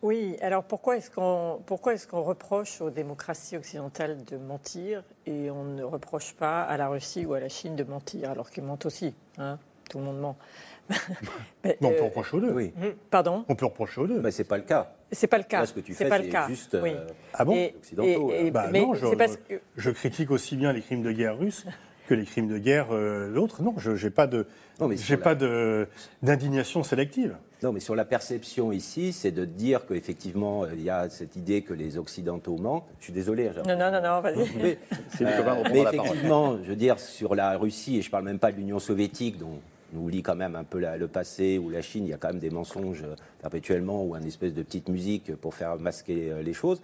[0.04, 5.50] oui, alors pourquoi est-ce qu'on pourquoi est-ce qu'on reproche aux démocraties occidentales de mentir et
[5.50, 8.64] on ne reproche pas à la Russie ou à la Chine de mentir alors qu'ils
[8.64, 9.58] mentent aussi hein
[9.90, 10.38] Tout le monde ment.
[11.64, 12.52] Mais, on peut euh, reprocher aux deux.
[12.52, 12.74] Oui.
[12.78, 13.44] Hmm, pardon?
[13.50, 14.22] On peut reprocher aux deux.
[14.22, 14.94] Mais c'est pas le cas.
[15.12, 15.66] C'est pas le cas.
[15.66, 16.48] ce que tu fais, pas le cas.
[16.48, 16.92] juste oui.
[16.94, 17.70] Euh, ah bon?
[17.78, 18.32] Occidentaux.
[18.52, 19.08] bah non, je,
[19.48, 19.62] que...
[19.76, 21.66] je, critique aussi bien les crimes de guerre russes
[22.08, 23.62] que les crimes de guerre euh, d'autres.
[23.62, 24.48] Non, je n'ai pas de,
[24.96, 25.88] j'ai pas de
[26.24, 27.36] d'indignation sélective.
[27.64, 31.64] Non, mais sur la perception ici, c'est de dire qu'effectivement, il y a cette idée
[31.64, 32.86] que les Occidentaux mentent.
[33.00, 33.50] Je suis désolé.
[33.66, 34.38] Non, non, non, non, vas-y.
[34.62, 34.78] Mais,
[35.72, 38.58] mais effectivement, je veux dire, sur la Russie, et je ne parle même pas de
[38.58, 39.60] l'Union soviétique, dont
[39.94, 42.30] nous oublie quand même un peu le passé, ou la Chine, il y a quand
[42.30, 43.06] même des mensonges
[43.42, 46.82] perpétuellement, ou une espèce de petite musique pour faire masquer euh, les choses.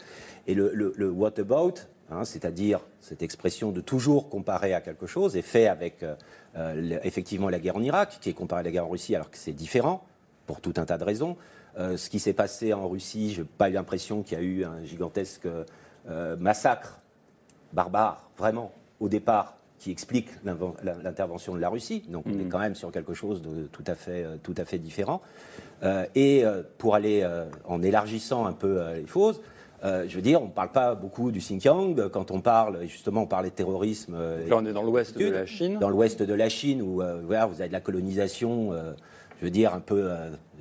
[0.47, 1.73] Et le, what about,
[2.09, 6.15] hein, c'est-à-dire cette expression de toujours comparer à quelque chose, est fait avec euh,
[6.55, 9.29] euh, effectivement la guerre en Irak, qui est comparée à la guerre en Russie, alors
[9.29, 10.05] que c'est différent,
[10.45, 11.37] pour tout un tas de raisons.
[11.77, 14.83] ce qui s'est passé en Russie, je n'ai pas l'impression qu'il y a eu un
[14.83, 15.47] gigantesque
[16.37, 16.99] massacre
[17.71, 20.29] barbare, vraiment, au départ, qui explique
[21.03, 22.03] l'intervention de la Russie.
[22.07, 22.49] Donc on est mm.
[22.49, 25.21] quand même sur quelque chose de tout à fait, euh, tout à fait différent.
[25.83, 27.27] Euh, et euh, pour aller
[27.65, 29.41] en élargissant un peu les choses,
[29.83, 32.07] je veux dire, on ne parle pas beaucoup du Xinjiang.
[32.09, 34.15] Quand on parle, justement, on parlait de terrorisme.
[34.47, 35.77] Là, on est dans l'ouest de la Chine.
[35.79, 38.71] Dans l'ouest de la Chine, où voilà, vous avez de la colonisation,
[39.39, 40.09] je veux dire, un peu,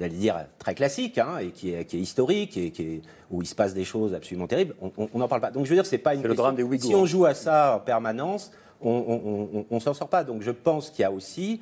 [0.01, 3.43] j'allais dire, très classique, hein, et qui est, qui est, historique, et qui est, où
[3.43, 4.75] il se passe des choses absolument terribles.
[4.81, 5.53] On n'en parle pas.
[5.53, 6.23] Donc, je veux dire, c'est pas une.
[6.25, 8.51] Le drame des Si on joue à ça en permanence,
[8.85, 10.25] on ne s'en sort pas.
[10.25, 11.61] Donc je pense qu'il y a aussi,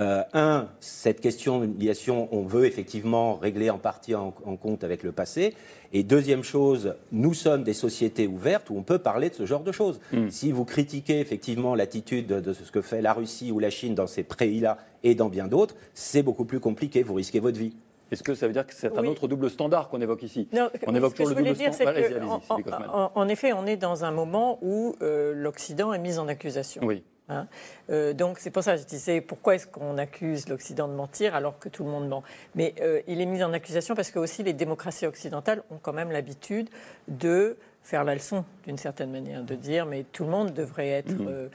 [0.00, 5.10] euh, un, cette question d'humiliation, on veut effectivement régler en partie en, compte avec le
[5.10, 5.54] passé.
[5.92, 9.64] Et deuxième chose, nous sommes des sociétés ouvertes où on peut parler de ce genre
[9.64, 9.98] de choses.
[10.12, 10.28] Hmm.
[10.30, 14.06] Si vous critiquez effectivement l'attitude de, ce que fait la Russie ou la Chine dans
[14.06, 17.72] ces pays-là et dans bien d'autres, c'est beaucoup plus compliqué, vous risquez votre vie.
[18.10, 20.48] Est-ce que ça veut dire que c'est un autre double standard qu'on évoque ici
[20.86, 22.94] On évoque toujours le double standard.
[22.94, 26.82] En, en, effet, on est dans un moment où euh, l'Occident est mis en accusation.
[26.84, 27.04] Oui.
[27.30, 27.46] Hein
[27.90, 31.34] euh, donc c'est pour ça que je disais pourquoi est-ce qu'on accuse l'Occident de mentir
[31.34, 32.22] alors que tout le monde ment?
[32.54, 35.92] Mais euh, il est mis en accusation parce que aussi les démocraties occidentales ont quand
[35.92, 36.70] même l'habitude
[37.06, 41.12] de faire la leçon d'une certaine manière, de dire mais tout le monde devrait être.
[41.12, 41.50] Mmh.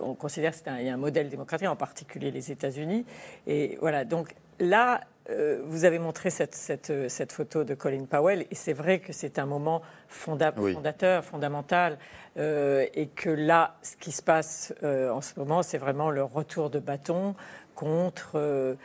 [0.00, 3.04] on considère qu'il y a un modèle démocratique, en particulier les États-Unis.
[3.46, 8.54] Et voilà, donc là, euh, vous avez montré cette, cette, photo de Colin Powell, et
[8.54, 11.98] c'est vrai que c'est un moment fondateur, fondamental,
[12.38, 16.24] euh, et que là, ce qui se passe euh, en ce moment, c'est vraiment le
[16.24, 17.34] retour de bâton
[17.74, 18.76] contre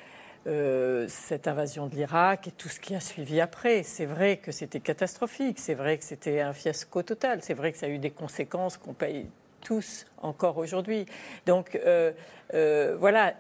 [1.09, 3.83] cette invasion de l'Irak et tout ce qui a suivi après.
[3.83, 7.77] C'est vrai que c'était catastrophique, c'est vrai que c'était un fiasco total, c'est vrai que
[7.77, 9.27] ça a eu des conséquences qu'on paye
[9.67, 11.05] tous encore aujourd'hui.
[11.45, 12.13] Donc euh,
[12.53, 13.33] euh, voilà,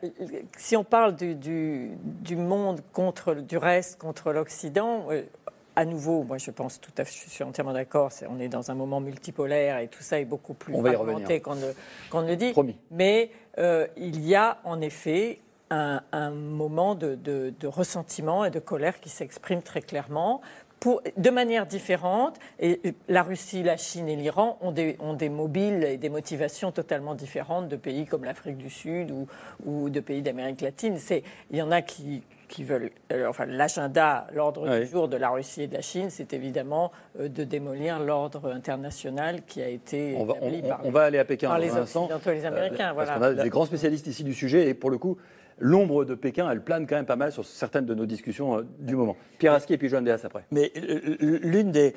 [0.57, 5.21] si on parle du, du, monde contre du reste, contre l'Occident, euh,
[5.77, 8.71] à nouveau, moi je pense tout à fait, je suis entièrement d'accord, on est dans
[8.71, 12.53] un moment multipolaire et tout ça est beaucoup plus fragmenté qu'on ne, le dit.
[12.91, 13.31] Mais
[13.95, 19.61] il y a en effet un, moment de, de, ressentiment et de colère qui s'exprime
[19.61, 20.41] très clairement
[21.17, 22.37] de manière différente.
[22.59, 26.71] Et la Russie, la Chine et l'Iran ont des, ont des mobiles et des motivations
[26.71, 29.27] totalement différentes de pays comme l'Afrique du Sud ou,
[29.65, 30.97] ou de pays d'Amérique latine.
[31.51, 32.91] Il y en a qui, qui veulent.
[33.11, 36.91] Euh, enfin, l'agenda, l'ordre du jour de la Russie et de la Chine, c'est évidemment
[37.19, 40.35] euh, de démolir l'ordre international qui a été on va,
[40.83, 42.91] on, va aller à Pékin par les Occidentaux et les Américains.
[42.91, 45.17] Euh, parce a des grands spécialistes ici du sujet et pour le coup,
[45.59, 48.65] l'ombre de Pékin, elle plane quand même pas mal sur certaines de nos discussions euh,
[48.79, 49.15] du moment.
[49.39, 50.45] Pierre Aski et puis Joanne Deas après.
[50.51, 50.71] Mais
[51.19, 51.93] l'une des,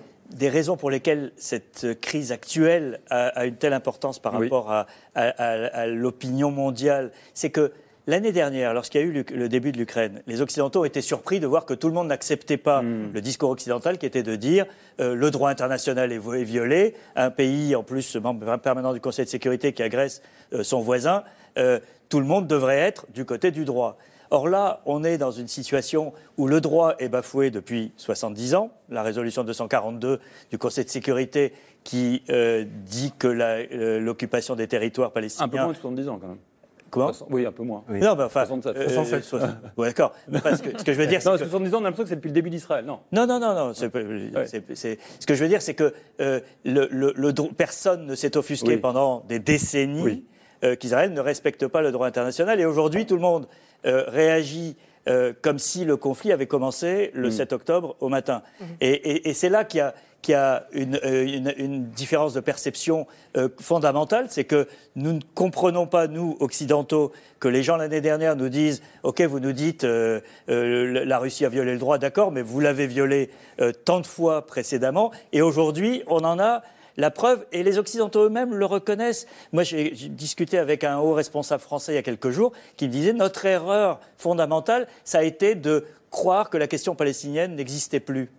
[0.48, 4.70] raisons pour lesquelles cette crise actuelle a, une telle importance par rapport
[5.14, 7.72] à, l'opinion mondiale, c'est que
[8.06, 11.46] L'année dernière, lorsqu'il y a eu le, début de l'Ukraine, les Occidentaux étaient surpris de
[11.46, 13.12] voir que tout le monde n'acceptait pas hmm.
[13.12, 14.66] le discours occidental qui était de dire
[15.00, 19.30] euh, le droit international est, violé, un pays en plus membre permanent du Conseil de
[19.30, 20.22] sécurité qui agresse
[20.54, 21.22] euh, son voisin,
[22.08, 23.96] tout le monde devrait être du côté du droit.
[24.30, 28.70] Or là, on est dans une situation où le droit est bafoué depuis 70 ans.
[28.88, 35.10] La résolution 242 du Conseil de sécurité qui euh, dit que euh, l'occupation des territoires
[35.10, 35.46] palestiniens.
[35.46, 36.38] Un peu moins de 70 ans quand même.
[36.92, 37.84] Quoi Oui, un peu moins.
[37.88, 38.44] Non, mais enfin.
[38.46, 38.76] 67.
[38.76, 40.12] Euh, d'accord.
[40.32, 41.38] ce que je veux dire, c'est.
[41.38, 43.54] 70 ans, on a l'impression que c'est depuis le début d'Israël, non Non, non, non,
[43.54, 43.74] non.
[43.74, 45.92] Ce que je veux dire, c'est que
[46.64, 50.02] le, personne ne s'est offusqué pendant des décennies.
[50.02, 50.24] Oui
[50.64, 52.60] euh, qu'Israël ne respecte pas le droit international.
[52.60, 53.46] Et aujourd'hui, tout le monde
[53.86, 54.76] euh, réagit
[55.42, 57.54] comme si le conflit avait commencé le 7 mm.
[57.56, 58.42] octobre au matin.
[58.60, 58.66] Mm-hmm.
[59.24, 59.92] Et, c'est là qu'il y a,
[60.22, 61.00] qu'il y a une,
[61.56, 63.08] une, différence de perception
[63.58, 68.50] fondamentale, c'est que nous ne comprenons pas, nous, occidentaux, que les gens l'année dernière nous
[68.50, 69.84] disent Ok, vous nous dites
[70.46, 73.30] la Russie a violé le droit, d'accord, mais vous l'avez violé
[73.84, 76.62] tant de fois précédemment, et aujourd'hui, on en a
[77.00, 79.26] la preuve, et les Occidentaux eux-mêmes le reconnaissent.
[79.52, 82.92] Moi, j'ai discuté avec un haut responsable français il y a quelques jours qui me
[82.92, 88.30] disait notre erreur fondamentale, ça a été de croire que la question palestinienne n'existait plus.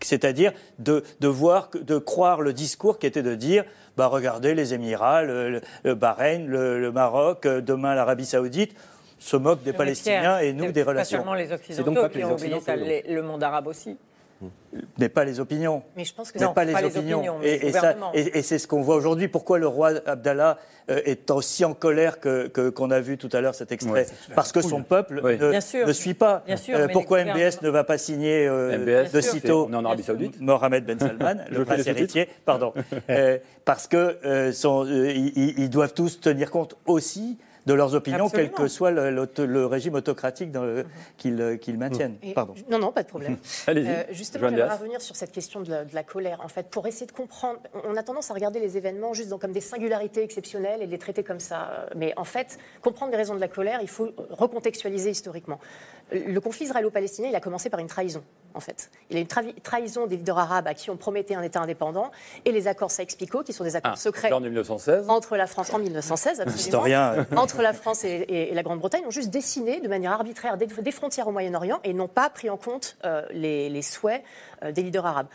[0.00, 3.64] C'est-à-dire de, voir, de croire le discours qui était de dire
[3.96, 8.74] bah, regardez, les Émirats, le, Bahreïn, le, Maroc, euh, demain l'Arabie Saoudite
[9.18, 11.18] se moquent des Palestiniens et nous des relations.
[11.18, 13.96] Pas seulement les Occidentaux qui ont oublié ça, le monde arabe aussi
[14.98, 15.82] n'est pas les opinions.
[15.96, 17.40] Mais je pense que n'est pas, les, opinions.
[17.42, 17.68] et,
[18.38, 19.28] et, c'est ce qu'on voit aujourd'hui.
[19.28, 20.58] Pourquoi le roi Abdallah
[20.90, 24.52] euh, est aussi en colère que, qu'on a vu tout à l'heure cet extrait Parce
[24.52, 26.44] que son peuple ne, suit pas.
[26.68, 29.68] Euh, pourquoi MBS ne va pas signer euh, de sitôt
[30.40, 32.74] Mohamed Ben Salman, le prince héritier Pardon.
[33.64, 38.90] parce que son, ils doivent tous tenir compte aussi de leurs opinions, quel que soit
[38.90, 40.52] le, régime autocratique
[41.16, 42.16] qu'ils maintiennent.
[42.34, 42.54] Pardon.
[42.70, 43.36] Non, non, pas de problème.
[43.68, 46.40] euh, justement, j'aimerais revenir sur cette question de la, colère.
[46.42, 49.52] En fait, pour essayer de comprendre, on a tendance à regarder les événements juste comme
[49.52, 51.86] des singularités exceptionnelles et de les traiter comme ça.
[51.96, 55.58] Mais en fait, comprendre les raisons de la colère, il faut recontextualiser historiquement.
[56.14, 58.22] Le conflit israélo-palestinien, il a commencé par une trahison,
[58.54, 58.90] en fait.
[59.10, 62.12] Il y a une trahison des leaders arabes à qui on promettait un État indépendant
[62.44, 65.06] et les accords Sykes-Picot, qui sont des accords ah, secrets en 1916.
[65.08, 67.26] entre la France en 1916, absolument, Historien.
[67.36, 71.32] entre la France et, la Grande-Bretagne, ont juste dessiné de manière arbitraire des, frontières au
[71.32, 74.22] Moyen-Orient et n'ont pas pris en compte euh, les, souhaits
[74.62, 75.26] euh, des leaders arabes.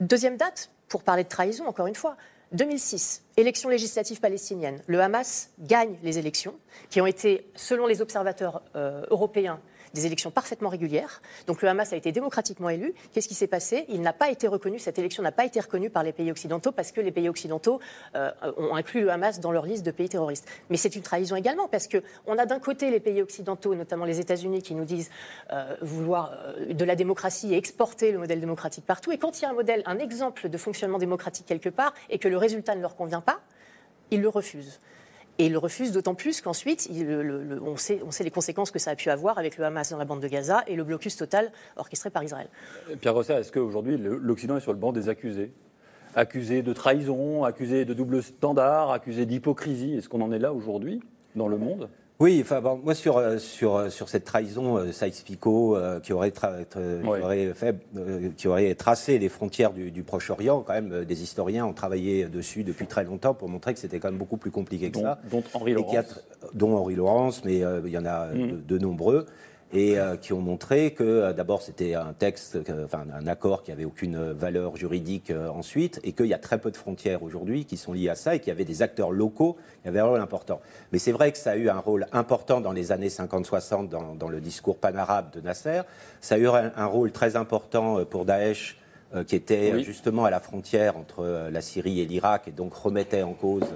[0.00, 2.16] Deuxième date, pour parler de trahison, encore une fois,
[2.52, 4.80] 2006, élections législatives palestiniennes.
[4.86, 6.54] Le Hamas gagne les élections,
[6.90, 9.60] qui ont été, selon les observateurs euh, européens,
[9.96, 11.20] des élections parfaitement régulières.
[11.46, 12.94] Donc le Hamas a été démocratiquement élu.
[13.12, 13.86] Qu'est-ce qui s'est passé?
[13.88, 16.70] Il n'a pas été reconnu, cette élection n'a pas été reconnue par les pays occidentaux
[16.70, 17.80] parce que les pays occidentaux
[18.14, 20.46] euh, ont inclus le Hamas dans leur liste de pays terroristes.
[20.70, 24.20] Mais c'est une trahison également parce qu'on a d'un côté les pays occidentaux, notamment les
[24.20, 25.10] États-Unis, qui nous disent
[25.52, 29.12] euh, vouloir euh, de la démocratie et exporter le modèle démocratique partout.
[29.12, 32.18] Et quand il y a un modèle, un exemple de fonctionnement démocratique quelque part et
[32.18, 33.40] que le résultat ne leur convient pas,
[34.10, 34.78] ils le refusent.
[35.38, 36.88] Et il le refuse d'autant plus qu'ensuite,
[37.62, 40.20] on, sait, les conséquences que ça a pu avoir avec le Hamas dans la bande
[40.20, 42.48] de Gaza et le blocus total orchestré par Israël.
[43.00, 45.52] Pierre Rosset, est-ce qu'aujourd'hui l'Occident est sur le banc des accusés?
[46.14, 51.00] Accusé de trahison, accusé de double standard, accusé d'hypocrisie Est-ce qu'on en est là aujourd'hui
[51.34, 51.90] dans le monde?
[52.18, 57.06] Oui, enfin moi sur euh, sur euh, sur cette trahison, euh, Sykes-Picot qui aurait qui
[57.06, 57.76] aurait fait,
[58.36, 62.86] qui aurait tracé les frontières du, Proche-Orient, quand même des historiens ont travaillé dessus depuis
[62.86, 65.18] très longtemps pour montrer que c'était quand même beaucoup plus compliqué que ça.
[65.30, 66.24] Dont Henri Laurence.
[66.54, 68.62] dont Henri Laurence, mais il y en a mm.
[68.66, 69.26] de, nombreux
[69.76, 73.72] et euh, qui ont montré que euh, d'abord c'était un texte, enfin un accord qui
[73.72, 77.66] avait aucune valeur juridique euh, ensuite, et qu'il y a très peu de frontières aujourd'hui
[77.66, 80.06] qui sont liées à ça, et qu'il y avait des acteurs locaux qui avaient un
[80.06, 80.62] rôle important.
[80.92, 84.14] Mais c'est vrai que ça a eu un rôle important dans les années 50-60 dans,
[84.14, 85.82] dans, le discours panarabe de Nasser.
[86.22, 88.78] Ça a eu un, rôle très important pour Daesh.
[89.26, 93.34] qui était justement à la frontière entre la Syrie et l'Irak et donc remettait en
[93.34, 93.74] cause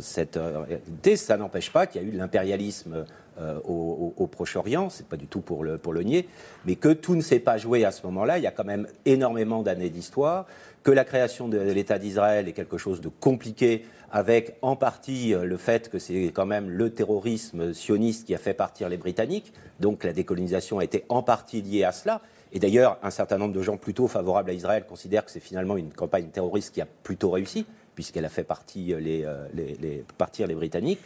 [0.00, 1.16] cette réalité.
[1.16, 3.04] Ça n'empêche pas qu'il y a eu de l'impérialisme
[3.42, 6.28] euh, au, Proche-Orient, c'est pas du tout pour le, nier,
[6.64, 8.38] mais que tout ne s'est pas joué à ce moment-là.
[8.38, 10.46] Il y a quand même énormément d'années d'histoire,
[10.82, 15.44] que la création de l'État d'Israël est quelque chose de compliqué, avec en partie euh,
[15.44, 19.52] le fait que c'est quand même le terrorisme sioniste qui a fait partir les Britanniques,
[19.80, 22.20] donc la décolonisation a été en partie liée à cela.
[22.52, 25.76] Et d'ailleurs, un certain nombre de gens plutôt favorables à Israël considèrent que c'est finalement
[25.76, 30.46] une campagne terroriste qui a plutôt réussi puisqu'elle a fait partie euh, euh, les, partir
[30.46, 31.00] les Britanniques.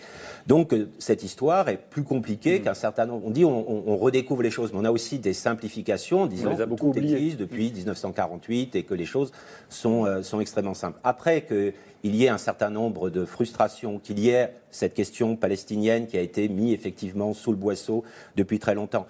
[0.46, 2.62] Donc euh, cette histoire est plus compliquée mm.
[2.62, 3.26] qu'un certain nombre.
[3.26, 6.74] On dit on, redécouvre les choses, mais on a aussi des simplifications, en disant que
[6.74, 9.32] tout existe depuis 1948 et que les choses
[9.68, 10.98] sont, sont extrêmement simples.
[11.02, 16.06] Après qu'il y ait un certain nombre de frustrations, qu'il y ait cette question palestinienne
[16.06, 18.04] qui a été mise effectivement sous le boisseau
[18.36, 19.06] depuis très longtemps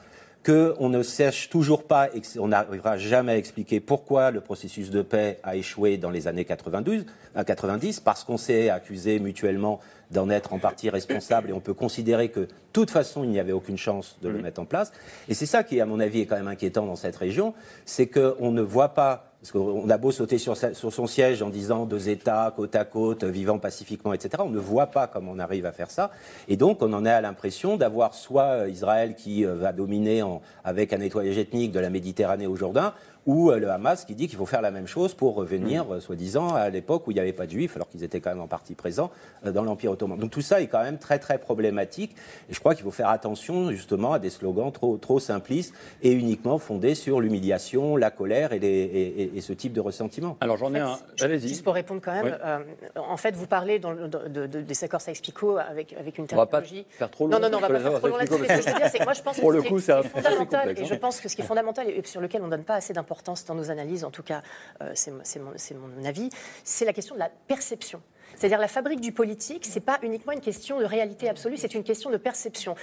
[0.46, 5.02] qu'on ne sache toujours pas et qu'on n'arrivera jamais à expliquer pourquoi le processus de
[5.02, 7.04] paix a échoué dans les années 92,
[7.44, 9.80] 90, parce qu'on s'est accusé mutuellement
[10.12, 13.40] d'en être en partie responsable et on peut considérer que de toute façon il n'y
[13.40, 14.92] avait aucune chance de le mettre en place.
[15.28, 17.52] Et c'est ça qui, à mon avis, est quand même inquiétant dans cette région,
[17.84, 21.86] c'est qu'on ne voit pas parce qu'on a beau sauter sur, son siège en disant
[21.86, 24.42] deux États côte à côte, vivant pacifiquement, etc.
[24.44, 26.10] On ne voit pas comment on arrive à faire ça.
[26.48, 30.24] Et donc, on en est à l'impression d'avoir soit Israël qui euh, va dominer
[30.64, 32.92] avec un nettoyage ethnique de la Méditerranée au Jourdain,
[33.26, 36.00] ou le Hamas qui dit qu'il faut faire la même chose pour revenir, mm.
[36.00, 38.40] soi-disant, à l'époque où il n'y avait pas de juifs, alors qu'ils étaient quand même
[38.40, 39.10] en partie présents
[39.44, 40.18] dans l'Empire ottoman.
[40.18, 42.14] Donc tout ça est quand même très très problématique.
[42.48, 46.12] Et je crois qu'il faut faire attention justement à des slogans trop, trop simplistes et
[46.12, 50.36] uniquement fondés sur l'humiliation, la colère et, et, ce type de ressentiment.
[50.40, 50.98] Alors j'en ai un.
[51.20, 51.48] Allez-y.
[51.48, 52.36] Juste pour répondre quand même,
[52.96, 56.36] en fait, vous parlez dans de, des accords Sykes-Picot avec, avec une terminologie.
[56.36, 57.30] On va pas faire trop long.
[57.32, 58.98] Non, non, non, on va pas faire trop long Ce que je veux dire, c'est
[58.98, 60.98] que moi, je pense que le coup, c'est fondamental, et je hein.
[61.00, 63.15] pense que ce qui est fondamental et sur lequel on ne donne pas assez d'importance
[63.24, 64.42] dans nos analyses, en tout cas,
[64.82, 65.10] euh, c'est
[65.40, 66.30] mon, mon avis,
[66.64, 68.02] c'est la question de la perception.
[68.34, 71.82] C'est-à-dire la fabrique du politique, c'est pas uniquement une question de réalité absolue, c'est une
[71.82, 72.74] question de perception.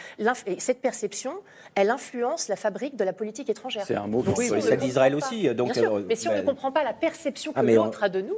[0.47, 1.33] Et cette perception,
[1.75, 3.85] elle influence la fabrique de la politique étrangère.
[3.85, 5.53] C'est un mot pour celle d'Israël aussi.
[5.53, 8.21] Donc, euh, mais si on ne comprend pas la perception ah, que l'autre a de
[8.21, 8.37] nous,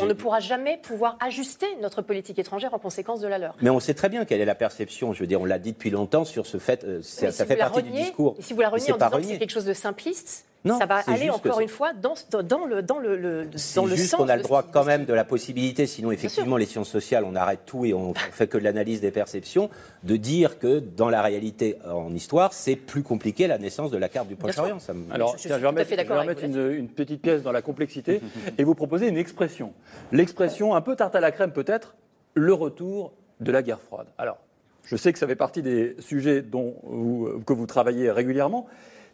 [0.00, 3.56] on ne pourra jamais pouvoir ajuster notre politique étrangère en conséquence de la leur.
[3.60, 5.12] Mais on sait très bien quelle est la perception.
[5.12, 6.84] Je veux dire, on l'a dit depuis longtemps sur ce fait.
[6.84, 8.34] Euh, ça, fait partie du discours.
[8.38, 11.02] Et si vous la reniez en disant que c'est quelque chose de simpliste, ça va
[11.06, 14.36] aller encore une fois dans, dans le, dans le, le dans le juste qu'on a
[14.36, 17.84] le droit quand même de la possibilité, sinon effectivement les sciences sociales, on arrête tout
[17.84, 19.70] et on fait que de l'analyse des perceptions,
[20.02, 24.08] de dire que dans la réalité en histoire, c'est plus compliqué la naissance de la
[24.08, 24.78] carte du Proche-Orient.
[25.10, 28.20] Alors, je, je, vais remettre, une, une, petite pièce dans la complexité
[28.58, 29.72] et vous proposer une expression.
[30.12, 31.96] L'expression un peu tarte à la crème peut-être,
[32.34, 34.06] le retour de la guerre froide.
[34.18, 34.38] Alors,
[34.84, 38.66] je sais que ça fait partie des sujets dont vous, que vous travaillez régulièrement.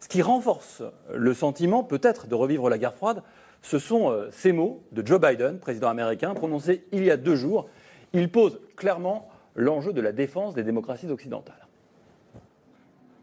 [0.02, 0.82] Ce qui renforce
[1.14, 3.22] le sentiment, peut-être, de revivre la guerre froide,
[3.62, 7.36] ce sont euh, ces mots de Joe Biden, président américain, prononcés il y a deux
[7.36, 7.68] jours.
[8.12, 11.68] Il pose clairement l'enjeu de la défense des démocraties occidentales.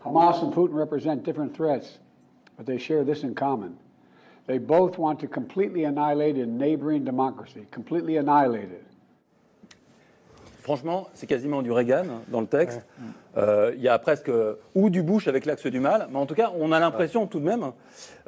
[0.06, 2.00] Hamas and Putin represent different threats,
[2.58, 3.72] but they share this in common.
[4.48, 8.70] They both want to completely annihilate a neighboring democracy, completely annihilate.
[10.62, 12.86] Franchement, c'est quasiment du Reagan dans le texte.
[13.38, 14.30] Euh, il y a presque
[14.76, 17.40] ou du Bush avec l'axe du mal, mais en tout cas, on a l'impression tout
[17.40, 17.72] de même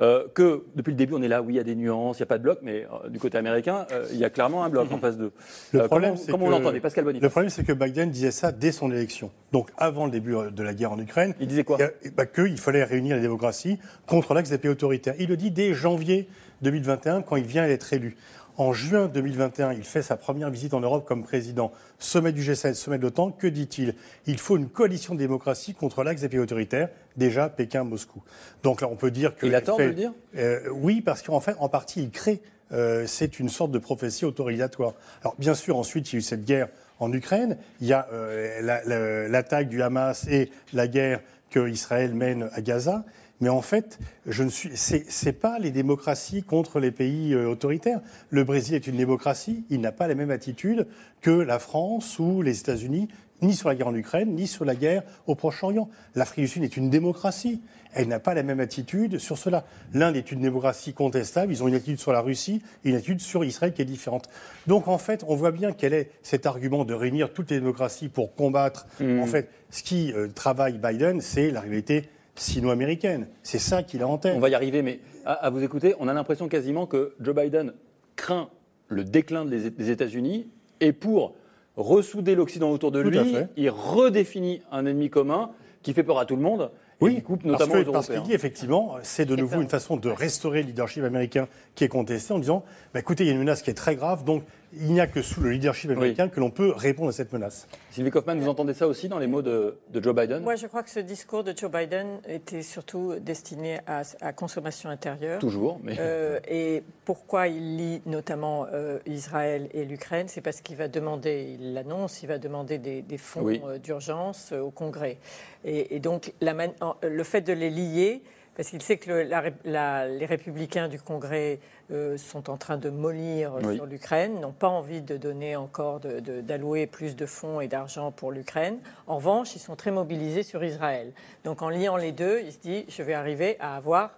[0.02, 2.22] euh, que depuis le début, on est là, oui, il y a des nuances, il
[2.22, 4.70] n'y a pas de bloc, mais euh, du côté américain, il y a clairement un
[4.70, 5.32] bloc en face de.
[5.74, 8.92] Le problème, comment, on l'entendait, Pascal Le problème, c'est que Biden disait ça dès son
[8.92, 11.34] élection, donc avant le début de la guerre en Ukraine.
[11.40, 11.78] Il disait quoi
[12.16, 15.16] bah, Qu'il fallait réunir les démocraties contre l'axe des pays autoritaires.
[15.20, 16.30] Il le dit dès janvier
[16.62, 18.16] 2021, quand il vient d'être élu.
[18.58, 21.72] En juin 2021, il fait sa première visite en Europe comme président.
[22.00, 23.96] Sommet du G7, sommet de l'OTAN, que dit-il?
[24.28, 28.22] Il faut une coalition de démocratie contre l'axe des pays autoritaires, déjà Pékin-Moscou.
[28.64, 29.46] Donc là, on peut dire que.
[29.46, 30.14] Il a tort de le dire?
[30.38, 32.42] Euh, Oui, parce qu'en fait, en partie, il crée.
[32.72, 34.94] Euh, c'est une sorte de prophétie autorisatoire.
[35.22, 37.58] Alors, bien sûr, ensuite, il y a eu cette guerre en Ukraine.
[37.82, 43.04] Il y a euh, l'attaque du Hamas et la guerre que Israël mène à Gaza.
[43.42, 44.70] Mais en fait, je ne suis.
[44.76, 48.00] C'est pas les démocraties contre les pays euh, autoritaires.
[48.30, 49.66] Le Brésil est une démocratie.
[49.70, 50.88] Il n'a pas la même attitude
[51.22, 53.08] que la France ou les États-Unis,
[53.42, 55.90] ni sur la guerre en Ukraine, ni sur la guerre au Proche-Orient.
[56.14, 57.62] L'Afrique du Sud est une démocratie.
[57.94, 59.66] Elle n'a pas la même attitude sur cela.
[59.94, 61.52] L'Inde est une démocratie contestable.
[61.52, 64.30] Ils ont une attitude sur la Russie et une attitude sur Israël qui est différente.
[64.68, 68.08] Donc en fait, on voit bien quel est cet argument de réunir toutes les démocraties
[68.08, 68.86] pour combattre.
[69.00, 69.20] Mmh.
[69.20, 73.28] En fait, ce qui euh, travaille Biden, c'est la réalité sino-américaine.
[73.44, 74.34] C'est ça qu'il a en tête.
[74.36, 77.74] On va y arriver, mais à, vous écouter, on a l'impression quasiment que Joe Biden
[78.16, 78.50] craint
[78.88, 80.48] le déclin des États-Unis
[80.80, 81.36] et pour
[81.76, 83.20] ressouder l'Occident autour de lui,
[83.56, 85.52] il redéfinit un ennemi commun
[85.84, 86.72] qui fait peur à tout le monde.
[87.00, 89.98] oui, il coupe notamment parce, que, parce qu'il dit effectivement, c'est de nouveau une façon
[89.98, 92.64] de restaurer le leadership américain qui est contesté en disant,
[92.94, 94.44] bah, écoutez, il y a une menace qui est très grave, donc
[94.74, 97.68] il n'y a que sous le leadership américain que l'on peut répondre à cette menace.
[97.92, 100.44] Sylvie Kaufmann, vous entendez ça aussi dans les mots de, Joe Biden?
[100.44, 104.90] Moi, je crois que ce discours de Joe Biden était surtout destiné à, à consommation
[104.90, 105.40] intérieure.
[105.40, 105.80] Toujours.
[105.84, 105.96] Mais...
[106.00, 111.58] Euh, et pourquoi il lit notamment euh, Israël et l'Ukraine C'est parce qu'il va demander,
[111.60, 115.18] il l'annonce, il va demander des, fonds euh, d'urgence au Congrès.
[115.64, 116.56] Et, donc, la
[117.04, 118.22] le fait de les lier
[118.56, 119.28] parce qu'il sait que
[119.66, 121.60] les républicains du Congrès
[121.92, 126.86] euh, sont en train de mollir sur l'Ukraine, n'ont pas envie de donner encore, d'allouer
[126.86, 128.80] plus de fonds et d'argent pour l'Ukraine.
[129.08, 131.12] En revanche, ils sont très mobilisés sur Israël.
[131.44, 134.12] Donc en liant les deux, il se dit, je vais arriver à avoir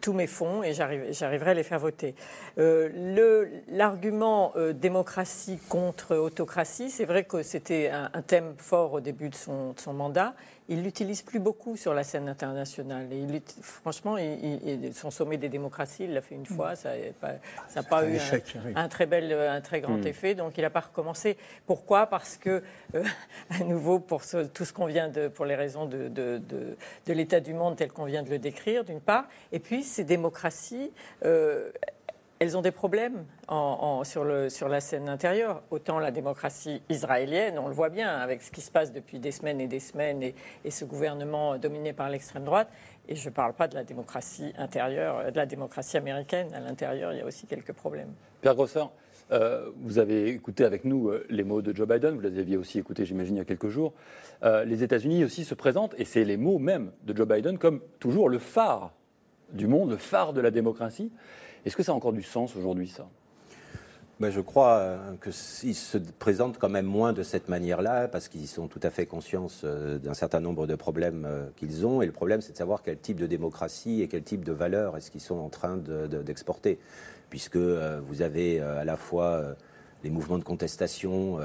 [0.00, 2.14] tous mes fonds et j'arriverai à les faire voter.
[2.58, 9.28] Euh, l'argument euh, démocratie contre autocratie, c'est vrai que c'était un, thème fort au début
[9.28, 10.34] de son, de son mandat
[10.70, 13.12] il l'utilise plus beaucoup sur la scène internationale.
[13.12, 14.16] Et il, franchement,
[14.94, 16.90] son sommet des démocraties, il l'a fait une fois, ça
[17.74, 18.18] n'a pas, eu
[18.76, 20.06] un, très bel, un très grand hmm.
[20.06, 21.36] effet, donc il n'a pas recommencé.
[21.66, 22.06] Pourquoi?
[22.06, 22.62] Parce que,
[22.94, 23.04] euh,
[23.50, 27.40] à nouveau, pour tout ce qu'on vient de, pour les raisons de, de, de, l'état
[27.40, 30.92] du monde tel qu'on vient de le décrire, d'une part, et puis ces démocraties.
[31.24, 31.72] Euh,
[32.40, 33.26] elles ont des problèmes
[34.04, 35.62] sur, la scène intérieure.
[35.70, 39.30] Autant la démocratie israélienne, on le voit bien avec ce qui se passe depuis des
[39.30, 42.68] semaines et des semaines et, ce gouvernement dominé par l'extrême droite.
[43.08, 46.48] Et je ne parle pas de la démocratie intérieure, de la démocratie américaine.
[46.54, 48.12] À l'intérieur, il y a aussi quelques problèmes.
[48.40, 48.90] Pierre Grosseur,
[49.32, 52.56] euh, vous avez écouté avec nous euh, les mots de Joe Biden, vous les aviez
[52.56, 53.92] aussi écoutés, j'imagine, il y a quelques jours.
[54.44, 57.80] Euh, les États-Unis aussi se présentent, et c'est les mots même de Joe Biden, comme
[57.98, 58.92] toujours le phare
[59.52, 61.12] du monde, le phare de la démocratie.
[61.64, 63.06] Est-ce que ça a encore du sens aujourd'hui, ça?
[64.18, 68.68] Ben, je crois qu'ils se présentent quand même moins de cette manière-là, parce qu'ils sont
[68.68, 72.02] tout à fait conscients d'un certain nombre de problèmes qu'ils ont.
[72.02, 74.98] Et le problème, c'est de savoir quel type de démocratie et quel type de valeurs
[74.98, 76.78] est-ce qu'ils sont en train d'exporter
[77.30, 79.54] puisque euh, vous avez euh, à la fois euh,
[80.02, 81.38] les mouvements de contestation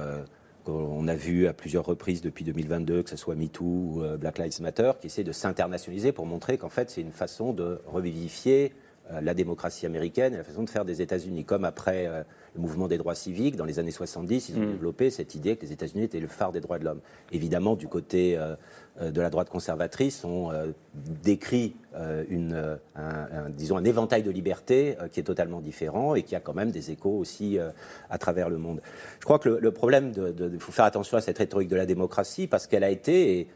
[0.64, 4.62] qu'on a vu à plusieurs reprises depuis 2022, que ce soit MeToo ou Black Lives
[4.62, 8.72] Matter, qui essaient de s'internationaliser pour montrer qu'en fait c'est une façon de revivifier
[9.22, 12.08] la démocratie américaine et la façon de faire des États-Unis, comme après
[12.56, 14.72] le mouvement des droits civiques dans les années 70, ils ont mm.
[14.72, 17.02] développé cette idée que les États-Unis étaient le phare des droits de l'homme.
[17.32, 18.38] Évidemment, du côté
[19.02, 20.72] euh, de la droite conservatrice euh,
[21.22, 26.34] décrit euh, une, un, disons un éventail de libertés qui est totalement différent et qui
[26.34, 27.58] a quand même des échos aussi
[28.10, 28.82] à travers le monde.
[29.20, 32.48] Je crois que le, problème, il faut faire attention à cette rhétorique de la démocratie
[32.48, 33.48] parce qu'elle a été, et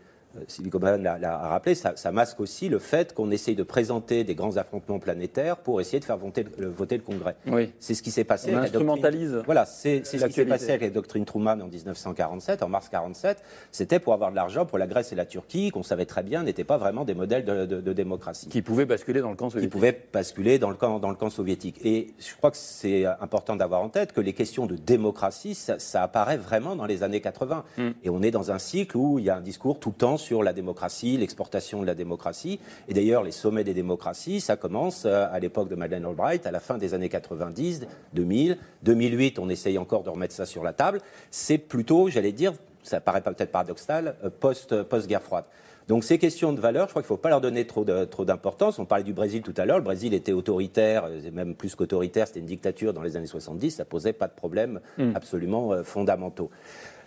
[0.48, 4.58] Sylvie Coman l'a rappelé, ça, masque aussi le fait qu'on essaye de présenter des grands
[4.58, 7.36] affrontements planétaires pour essayer de faire voter le, voter le Congrès.
[7.48, 7.72] Oui.
[7.80, 8.52] C'est ce qui s'est passé.
[8.54, 9.42] On instrumentalise.
[9.46, 13.44] Voilà, c'est ce qui s'est passé avec la doctrine Truman en 1947, en mars 47.
[13.72, 16.44] C'était pour avoir de l'argent pour la Grèce et la Turquie, qu'on savait très bien
[16.44, 18.50] n'étaient pas vraiment des modèles de, démocratie.
[18.50, 19.72] Qui pouvaient basculer dans le camp soviétique.
[19.72, 21.80] Qui pouvaient basculer dans le camp, dans le camp soviétique.
[21.84, 26.04] Et je crois que c'est important d'avoir en tête que les questions de démocratie, ça,
[26.04, 27.64] apparaît vraiment dans les années 80.
[27.78, 27.90] Hmm.
[28.04, 30.18] Et on est dans un cycle où il y a un discours tout le temps
[30.20, 32.60] sur la démocratie l'exportation de la démocratie.
[32.88, 36.52] Et d'ailleurs, les sommets des démocraties, ça commence euh, à l'époque de Madeleine Albright, à
[36.52, 40.74] la fin des années 90, 2000, 2008, on essaye encore de remettre ça sur la
[40.74, 41.00] table.
[41.32, 42.54] C'est plutôt, j'allais dire,
[42.84, 45.46] ça paraît peut-être paradoxal, euh, post, post-guerre froide.
[45.88, 48.24] Donc ces questions de valeur, je crois qu'il ne faut pas leur donner trop, trop
[48.24, 48.78] d'importance.
[48.78, 49.80] On parlait du Brésil tout à l'heure.
[49.80, 53.72] Le Brésil était autoritaire, euh, même plus qu'autoritaire, c'était une dictature dans les années 70.
[53.72, 55.14] Ça posait pas de problèmes hmm.
[55.16, 56.52] absolument fondamentaux.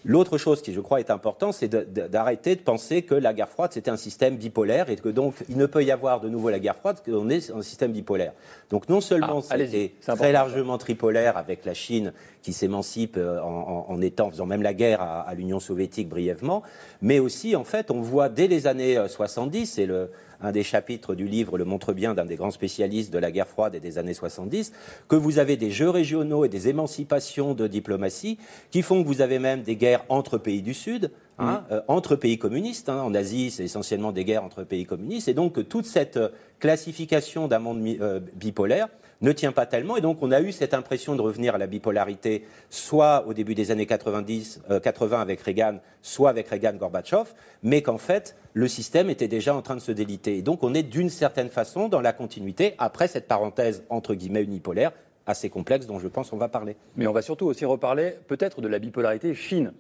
[0.05, 3.73] L'autre chose qui, je crois, est importante, c'est d'arrêter de, penser que la guerre froide,
[3.73, 6.59] c'était un système bipolaire et que donc il ne peut y avoir de nouveau la
[6.59, 8.33] guerre froide qu'on est un système bipolaire.
[8.71, 14.01] Donc non seulement ah, c'était très largement tripolaire avec la Chine qui s'émancipe euh, en,
[14.01, 16.63] étant, faisant même la guerre à, à l'Union soviétique brièvement,
[17.01, 20.11] mais aussi, en fait, on voit dès les années 70, euh, et le,
[20.43, 23.49] un des chapitres du livre le montre bien d'un des grands spécialistes de la guerre
[23.49, 24.73] froide et des années 70,
[25.09, 28.39] que vous avez des jeux régionaux et des émancipations de diplomatie
[28.71, 31.11] qui font que vous avez même des guerres entre pays du Sud,
[31.43, 32.89] hein, euh, entre pays communistes.
[32.89, 33.03] Hein.
[33.03, 35.29] En Asie, c'est essentiellement des guerres entre pays communistes.
[35.29, 36.29] Et donc, toute cette euh,
[36.61, 38.89] classification d'un monde euh, bipolaire
[39.21, 39.97] ne tient pas tellement.
[39.97, 43.55] Et donc, on a eu cette impression de revenir à la bipolarité, soit au début
[43.55, 47.27] des années 90, 80 avec Reagan, soit avec Reagan-Gorbatchev,
[47.63, 50.39] mais qu'en fait, le système était déjà en train de se déliter.
[50.39, 54.43] Et donc, on est d'une certaine façon dans la continuité, après cette parenthèse, entre guillemets,
[54.43, 54.91] unipolaire,
[55.27, 56.77] assez complexe dont je pense qu'on va parler.
[56.97, 59.73] Mais on va surtout aussi reparler peut-être de la bipolarité Chine.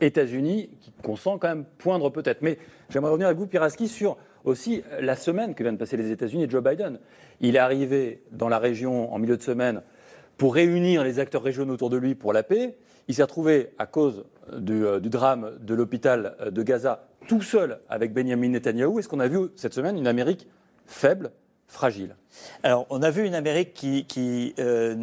[0.00, 0.70] États-Unis,
[1.02, 2.42] qu'on sent quand même poindre peut-être.
[2.42, 2.58] Mais
[2.90, 6.44] j'aimerais revenir avec vous, Piraski, sur aussi la semaine que viennent de passer les États-Unis
[6.44, 6.98] et Joe Biden.
[7.40, 9.82] Il est arrivé dans la région en milieu de semaine
[10.36, 12.76] pour réunir les acteurs régionaux autour de lui pour la paix.
[13.08, 14.24] Il s'est retrouvé, à cause
[14.56, 18.98] du, euh, drame de l'hôpital de Gaza, tout seul avec Benjamin Netanyahou.
[18.98, 20.46] Est-ce qu'on a vu cette semaine une Amérique
[20.86, 21.30] faible,
[21.68, 22.16] fragile
[22.62, 24.94] Alors, on a vu une Amérique qui, euh,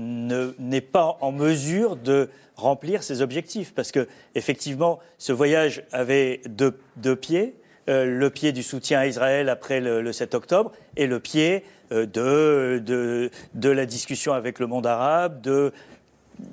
[0.60, 7.16] n'est pas en mesure de remplir ses objectifs, parce que effectivement, ce voyage avait deux
[7.16, 7.56] pieds.
[7.90, 12.06] Euh, le pied du soutien à Israël après le, 7 octobre et le pied euh,
[12.06, 15.74] de, de, la discussion avec le monde arabe, de,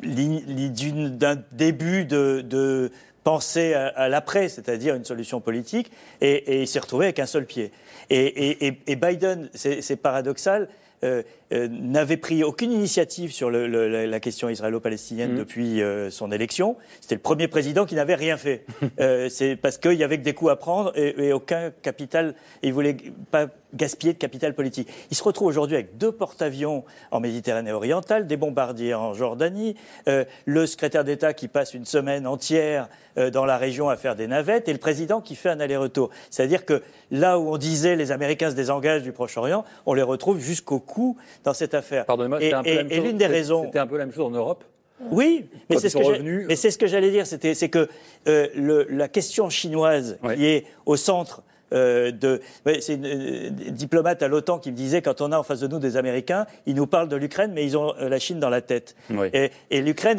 [0.03, 2.91] d'un début de, de
[3.25, 5.91] penser à, l'après, c'est-à-dire une solution politique,
[6.21, 7.71] et, il s'est retrouvé avec un seul pied.
[8.09, 10.69] Et, Biden, c'est paradoxal,
[11.03, 11.23] euh,
[11.53, 15.37] euh, n'avait pris aucune initiative sur la question israélo-palestinienne mmh.
[15.37, 16.77] depuis euh, son élection.
[17.01, 18.65] C'était le premier président qui n'avait rien fait.
[19.29, 22.35] c'est parce qu'il y avait que des coups à prendre et, aucun capital.
[22.63, 22.97] Et il voulait
[23.31, 24.89] pas gaspiller de capital politique.
[25.11, 29.77] Il se retrouve aujourd'hui avec deux porte-avions en Méditerranée orientale, des bombardiers en Jordanie,
[30.07, 32.89] le secrétaire d'État qui passe une semaine entière
[33.33, 36.11] dans la région à faire des navettes et le président qui fait un aller-retour.
[36.31, 36.83] C'est-à-dire que
[37.13, 41.17] là où on disait les Américains se désengagent du Proche-Orient, on les retrouve jusqu'au coup
[41.45, 42.07] dans cette affaire.
[42.07, 43.65] Pardonnez-moi, un peu et, l'une des raisons.
[43.65, 44.65] C'était un peu la même chose en Europe
[45.11, 47.89] oui, mais c'est, ce ce que j'allais dire, c'est que
[48.29, 52.41] euh, la question chinoise qui est au centre euh, de.
[52.81, 55.69] c'est une, euh, diplomate à l'OTAN qui me disait quand on a en face de
[55.69, 58.61] nous des Américains, ils nous parlent de l'Ukraine, mais ils ont la Chine dans la
[58.61, 58.97] tête.
[59.33, 60.19] Et, et l'Ukraine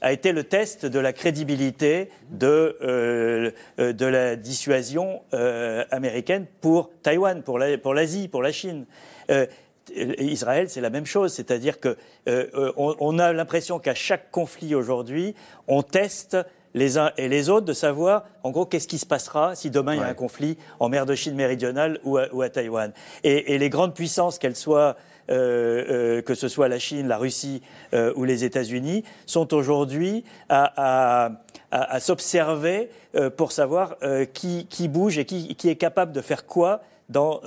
[0.00, 5.22] a été le test de la crédibilité de, de la dissuasion
[5.90, 8.84] américaine pour Taïwan, pour l'Asie, pour, la Chine.
[9.94, 11.96] Israël, c'est la même chose, c'est-à-dire que
[12.76, 15.34] on, a l'impression qu'à chaque conflit aujourd'hui,
[15.66, 16.36] on teste
[16.74, 19.94] les uns et les autres de savoir, en gros, qu'est-ce qui se passera si demain
[19.94, 22.92] il y a un conflit en mer de Chine méridionale ou à, Taïwan.
[23.24, 24.96] Et, les grandes puissances, qu'elles soient,
[25.30, 25.84] euh,
[26.18, 27.62] euh, que ce soit la Chine, la Russie
[27.94, 31.30] euh, ou les États-Unis, sont aujourd'hui à,
[32.00, 32.88] s'observer
[33.36, 33.96] pour savoir
[34.32, 37.40] qui, bouge et qui, est capable de faire quoi dans,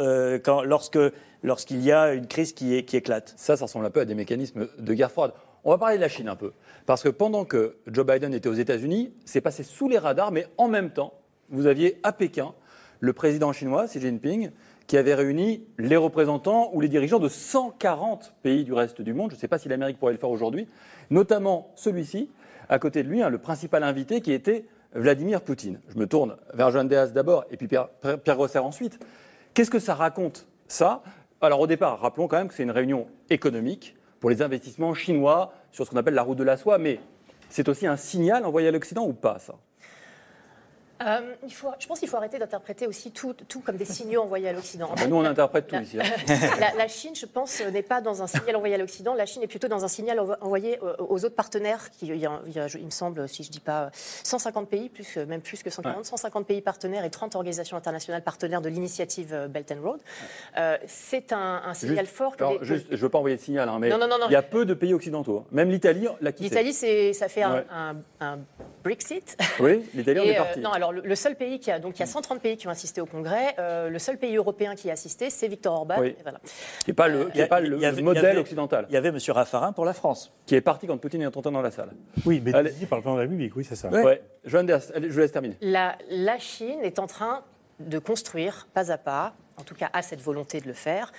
[0.63, 0.99] lorsque
[1.43, 3.33] lorsqu'il y a une crise qui, éclate.
[3.37, 5.33] Ça, ça ressemble un peu à des mécanismes de guerre froide.
[5.63, 6.53] On va parler de la Chine un peu.
[6.85, 10.47] Parce que pendant que Joe Biden était aux États-Unis, c'est passé sous les radars, mais
[10.57, 11.13] en même temps,
[11.49, 12.53] vous aviez à Pékin
[12.99, 14.51] le président chinois, Xi Jinping,
[14.87, 19.31] qui avait réuni les représentants ou les dirigeants de 140 pays du reste du monde.
[19.31, 20.67] Je ne sais pas si l'Amérique pourrait le faire aujourd'hui,
[21.09, 22.29] notamment celui-ci,
[22.69, 25.79] à côté de lui, hein, le principal invité qui était Vladimir Poutine.
[25.89, 27.89] Je me tourne vers Joan Deas d'abord et puis Pierre,
[28.23, 28.99] Pierre Grosser ensuite.
[29.53, 31.03] Qu'est-ce que ça raconte, ça?
[31.43, 35.53] Alors au départ, rappelons quand même que c'est une réunion économique pour les investissements chinois
[35.71, 36.99] sur ce qu'on appelle la route de la soie, mais
[37.49, 39.55] c'est aussi un signal envoyé à l'Occident ou pas, ça?
[41.05, 44.21] Euh, il faut, je pense qu'il faut arrêter d'interpréter aussi tout, tout, comme des signaux
[44.21, 44.89] envoyés à l'Occident.
[44.91, 45.99] Ah bah nous, on interprète tout ici.
[45.99, 46.03] Hein.
[46.77, 49.13] La, Chine, je pense, n'est pas dans un signal envoyé à l'Occident.
[49.13, 51.89] La Chine est plutôt dans un signal envoyé euh, aux autres partenaires.
[51.91, 52.41] Qui, il, y a,
[52.75, 56.05] il, me semble, si je ne dis pas 150 pays, plus, même plus que 140,
[56.05, 59.99] 150 pays partenaires et 30 organisations internationales partenaires de l'initiative euh, Belt and Road.
[60.87, 62.35] c'est un, signal fort.
[62.61, 64.93] je ne veux pas envoyer de signal, hein, mais il y a peu de pays
[64.93, 65.39] occidentaux.
[65.39, 65.47] Hein.
[65.51, 66.31] Même l'Italie l'a.
[66.39, 66.73] L'Italie,
[67.13, 67.95] ça fait un,
[68.83, 69.37] Brexit.
[69.59, 70.59] Oui, l'Italie, on est parti.
[70.59, 72.71] non, alors le, seul pays qui a, donc il y a 130 pays qui ont
[72.71, 73.55] assisté au Congrès.
[73.59, 75.95] Euh, le seul pays européen qui a assisté, c'est Victor Orban.
[75.99, 76.15] Oui.
[76.83, 78.85] Qui n'est pas le, pas le modèle occidental.
[78.89, 79.17] Il y avait M.
[79.29, 80.33] Raffarin pour la France.
[80.45, 81.91] Qui est parti quand Poutine est entré dans la salle.
[82.25, 83.89] Oui, mais dit par le plan de la République, oui, c'est ça.
[83.89, 84.21] Ouais.
[84.43, 85.57] Je vous laisse terminer.
[85.61, 87.43] La, la Chine est en train
[87.79, 91.11] de construire, pas à pas, en tout cas a cette volonté de le faire,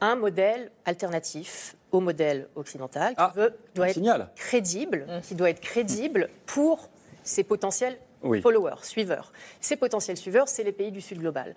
[0.00, 5.60] un modèle alternatif au modèle occidental qui ah, veut, doit être crédible, qui doit être
[5.60, 6.90] crédible pour
[7.22, 7.96] ses potentiels
[8.40, 9.32] followers, suiveurs.
[9.60, 11.54] Ses potentiels suiveurs, c'est les pays du Sud global.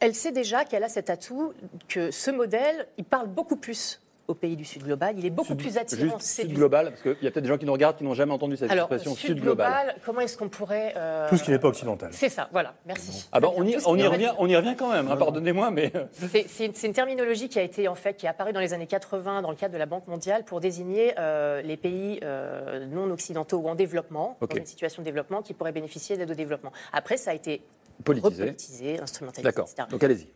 [0.00, 1.52] Elle sait déjà qu'elle a cet atout
[1.88, 5.14] que ce modèle, il parle beaucoup plus au pays du Sud global.
[5.18, 6.18] Il est beaucoup plus attirant.
[6.18, 8.14] Juste Sud global, parce qu'il y a peut-être des gens qui nous regardent qui n'ont
[8.14, 9.96] jamais entendu cette expression Sud, global.
[10.04, 12.10] Comment est-ce qu'on pourrait euh, tout ce qui n'est pas occidental.
[12.12, 12.74] C'est ça, voilà.
[12.86, 13.28] Merci.
[13.32, 15.08] Ah on y, on y revient, on y revient quand même.
[15.08, 18.60] Hein, pardonnez-moi, mais c'est une, terminologie qui a été en fait qui est apparue dans
[18.60, 22.20] les années 80 dans le cadre de la Banque mondiale pour désigner euh, les pays
[22.22, 26.30] euh, non occidentaux ou en développement, dans une situation de développement, qui pourraient bénéficier d'aide
[26.30, 26.72] au développement.
[26.92, 27.62] Après, ça a été
[28.04, 29.42] politisé, instrumentalisé.
[29.42, 29.68] D'accord.
[29.90, 30.28] Donc allez-y.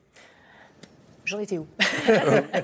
[1.30, 1.68] J'en étais où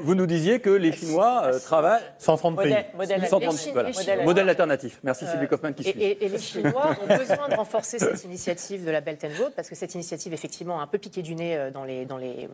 [0.01, 2.75] Vous nous disiez que les Chinois euh, travaillent 130 pays.
[2.97, 4.99] Modèle, modèle, alternatif.
[5.05, 6.03] Merci euh, Sylvie Kaufmann qui suit.
[6.03, 9.69] Et, les Chinois ont besoin de renforcer cette initiative de la Belt and Road parce
[9.69, 12.49] que cette initiative, effectivement, a un peu piqué du nez euh, dans les, dans les,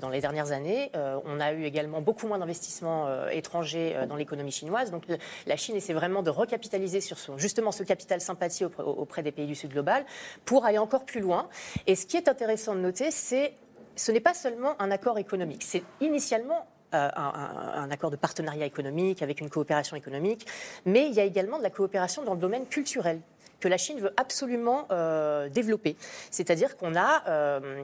[0.00, 0.92] dans les dernières années.
[0.94, 4.92] on a eu également beaucoup moins d'investissements étrangers dans l'économie chinoise.
[4.92, 5.02] Donc
[5.46, 9.32] la Chine essaie vraiment de recapitaliser sur son, justement ce capital sympathie auprès, auprès des
[9.32, 10.04] pays du Sud global
[10.44, 11.48] pour aller encore plus loin.
[11.88, 13.52] Et ce qui est intéressant de noter, c'est
[14.00, 15.62] ce n'est pas seulement un accord économique.
[15.62, 20.46] C'est initialement euh, un, accord de partenariat économique avec une coopération économique,
[20.86, 23.20] mais il y a également de la coopération dans le domaine culturel
[23.60, 25.96] que la Chine veut absolument euh, développer.
[26.30, 27.82] C'est-à-dire qu'on a, euh,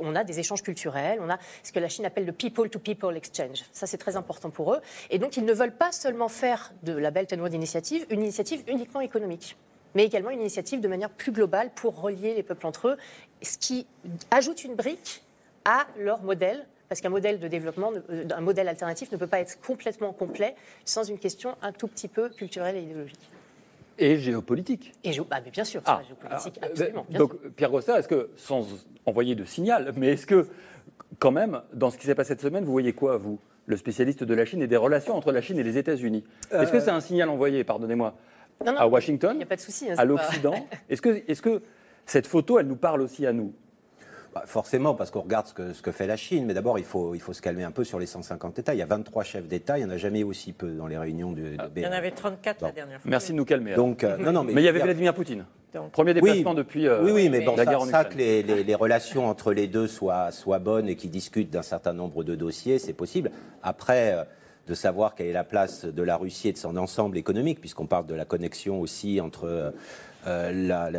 [0.00, 3.64] on a des échanges culturels, on a ce que la Chine appelle le people-to-people exchange.
[3.72, 4.80] Ça, c'est très important pour eux.
[5.10, 8.22] Et donc, ils ne veulent pas seulement faire de la Belt and Road Initiative une
[8.22, 9.56] initiative uniquement économique
[9.94, 12.96] mais également une initiative de manière plus globale pour relier les peuples entre eux,
[13.42, 13.86] ce qui
[14.30, 15.21] ajoute une brique
[15.64, 19.40] à leur modèle parce qu'un modèle de développement, euh, un modèle alternatif ne peut pas
[19.40, 20.54] être complètement complet
[20.84, 23.30] sans une question un tout petit peu culturelle et idéologique.
[23.98, 24.92] Et géopolitique.
[25.02, 27.06] Et bah, bien sûr, ah, géopolitique, euh, absolument.
[27.08, 28.66] donc, Pierre Rosset, est-ce que, sans
[29.06, 30.46] envoyer de signal, mais est-ce que,
[31.18, 34.22] quand même, dans ce qui s'est passé cette semaine, vous voyez quoi, vous, le spécialiste
[34.22, 36.24] de la Chine et des relations entre la Chine et les États-Unis?
[36.50, 38.14] Est-ce que c'est un signal envoyé, pardonnez-moi,
[38.66, 40.66] à Washington, a pas de souci, hein, à l'Occident?
[40.90, 41.62] Est-ce que, est -ce que
[42.04, 43.54] cette photo, elle nous parle aussi à nous?
[44.34, 46.84] Bah, forcément, parce qu'on regarde ce que, ce que, fait la Chine, mais d'abord, il
[46.84, 48.74] faut, il faut se calmer un peu sur les 150 États.
[48.74, 50.96] Il y a 23 chefs d'État, il n'y en a jamais aussi peu dans les
[50.96, 53.10] réunions de, ah, Il y en avait 34 la dernière fois.
[53.10, 53.74] Merci de nous calmer.
[53.74, 55.44] Donc, euh, non, non, mais, il y avait Vladimir Poutine.
[55.92, 58.74] Premier déplacement depuis euh, oui, oui, mais bon, la guerre en ça que les, les,
[58.74, 62.78] relations entre les deux soient, soient bonnes et qu'ils discutent d'un certain nombre de dossiers,
[62.78, 63.30] c'est possible.
[63.62, 64.26] Après,
[64.66, 67.86] de savoir quelle est la place de la Russie et de son ensemble économique, puisqu'on
[67.86, 69.72] parle de la connexion aussi entre
[70.24, 70.90] la,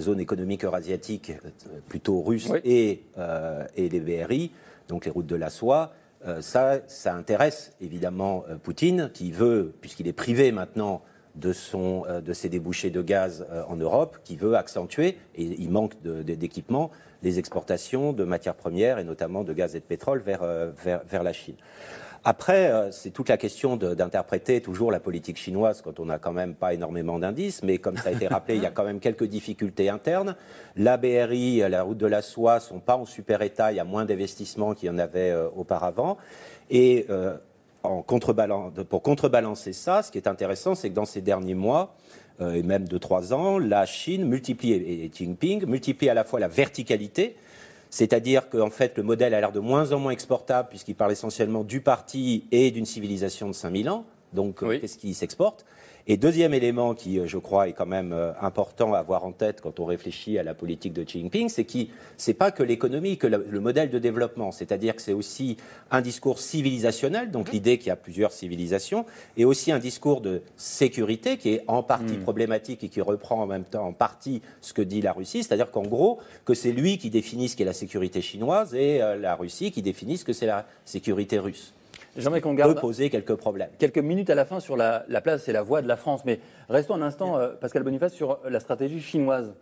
[0.00, 1.32] zone économique eurasiatique,
[1.88, 3.02] plutôt russe, et,
[3.76, 4.52] et les BRI,
[4.88, 5.92] donc les routes de la soie.
[6.40, 11.02] ça, ça intéresse évidemment Poutine, qui veut, puisqu'il est privé maintenant
[11.38, 15.44] de, son, euh, de ses débouchés de gaz euh, en Europe, qui veut accentuer, et
[15.44, 16.90] il manque d'équipements,
[17.22, 21.02] les exportations de matières premières et notamment de gaz et de pétrole vers, euh, vers,
[21.04, 21.56] vers la Chine.
[22.24, 26.54] Après, c'est toute la question d'interpréter toujours la politique chinoise quand on n'a quand même
[26.54, 29.24] pas énormément d'indices, mais comme ça a été rappelé, il y a quand même quelques
[29.24, 30.36] difficultés internes.
[30.76, 33.84] La BRI, la route de la soie sont pas en super état, il y a
[33.84, 36.18] moins d'investissements qu'il y en avait auparavant.
[36.70, 37.06] Et
[37.82, 41.94] pour contrebalancer ça, ce qui est intéressant, c'est que dans ces derniers mois,
[42.40, 46.38] euh, et même de trois ans, la Chine multiplie, et Jinping multiplie à la fois
[46.38, 47.36] la verticalité,
[47.90, 51.64] c'est-à-dire qu'en fait, le modèle a l'air de moins en moins exportable, puisqu'il parle essentiellement
[51.64, 54.04] du parti et d'une civilisation de 5000 ans.
[54.32, 55.64] Donc, qu'est-ce qui s'exporte?
[56.10, 59.32] Et deuxième élément qui, euh, je crois, est quand même euh, important à avoir en
[59.32, 61.78] tête quand on réfléchit à la politique de Xi Jinping, c'est que
[62.16, 65.58] c'est pas que l'économie, que le, modèle de développement, c'est-à-dire que c'est aussi
[65.90, 69.04] un discours civilisationnel, donc l'idée qu'il y a plusieurs civilisations,
[69.36, 72.22] et aussi un discours de sécurité qui est en partie hmm.
[72.22, 75.70] problématique et qui reprend en même temps en partie ce que dit la Russie, c'est-à-dire
[75.70, 79.34] qu'en gros, que c'est lui qui définit ce qu'est la sécurité chinoise et euh, la
[79.34, 81.74] Russie qui définit ce que c'est la sécurité russe.
[82.16, 82.74] J'aimerais qu'on garde.
[82.74, 83.70] peut poser quelques problèmes.
[83.78, 86.22] Quelques minutes à la fin sur la, place et la voix de la France.
[86.24, 89.54] Mais restons un instant, euh, Pascal Boniface, sur la stratégie chinoise.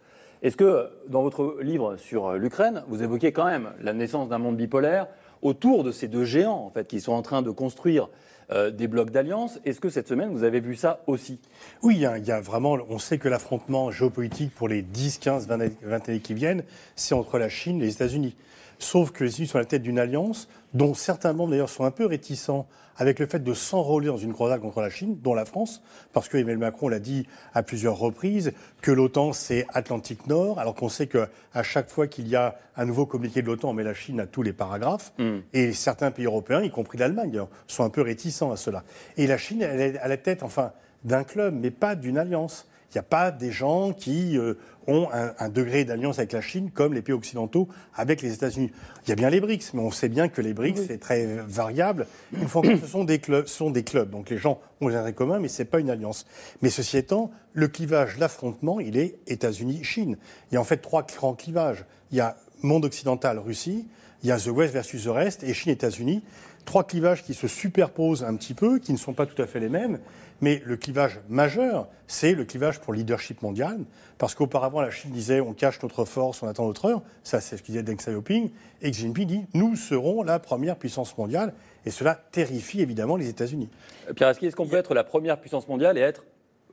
[0.42, 4.38] Est-ce que dans votre livre sur euh, l'Ukraine, vous évoquez quand même la naissance d'un
[4.38, 5.08] monde bipolaire
[5.42, 8.08] autour de ces deux géants en fait, qui sont en train de construire
[8.52, 9.58] euh, des blocs d'alliance?
[9.64, 11.40] Est-ce que cette semaine, vous avez vu ça aussi?
[11.82, 15.58] Oui, il y, a, vraiment, on sait que l'affrontement géopolitique pour les 10, 15, 20,
[15.82, 18.36] 20 années qui viennent, c'est entre la Chine et les États-Unis.
[18.78, 21.84] Sauf que les États-Unis sont à la tête d'une alliance dont certains membres d'ailleurs sont
[21.84, 22.66] un peu réticents
[22.98, 26.28] avec le fait de s'enrôler dans une croisade contre la Chine, dont la France, parce
[26.28, 30.88] que Emmanuel Macron l'a dit à plusieurs reprises, que l'OTAN c'est Atlantique Nord, alors qu'on
[30.88, 33.94] sait qu'à chaque fois qu'il y a un nouveau communiqué de l'OTAN, on met la
[33.94, 35.38] Chine à tous les paragraphes, mm.
[35.52, 38.82] et certains pays européens, y compris l'Allemagne, sont un peu réticents à cela.
[39.16, 40.72] Et la Chine, elle est à la tête, enfin,
[41.04, 42.66] d'un club, mais pas d'une alliance.
[42.90, 44.54] Il n'y a pas des gens qui euh,
[44.86, 48.70] ont un, degré d'alliance avec la Chine comme les pays occidentaux avec les États-Unis.
[49.04, 51.26] Il y a bien les BRICS, mais on sait bien que les BRICS, c'est très
[51.46, 52.06] variable.
[52.32, 54.10] Une fois que ce sont des clubs, sont des clubs.
[54.10, 56.26] Donc les gens ont des intérêts communs, mais ce n'est pas une alliance.
[56.62, 60.16] Mais ceci étant, le clivage, l'affrontement, il est États-Unis-Chine.
[60.50, 61.84] Il y a en fait trois grands clivages.
[62.12, 63.86] Il y a monde occidental, Russie.
[64.22, 66.22] Il y a The West versus the Rest et Chine-États-Unis.
[66.64, 69.60] Trois clivages qui se superposent un petit peu, qui ne sont pas tout à fait
[69.60, 70.00] les mêmes.
[70.40, 73.78] Mais le clivage majeur, c'est le clivage pour le leadership mondial,
[74.18, 77.02] parce qu'auparavant, la Chine disait on cache notre force, on attend notre heure.
[77.24, 78.50] Ça, c'est ce que disait Deng Xiaoping.
[78.82, 81.54] Et Xi Jinping dit nous serons la première puissance mondiale.
[81.84, 83.68] Et cela terrifie évidemment les États-Unis.
[84.14, 86.24] Pierre est-ce qu'on peut être la première puissance mondiale et être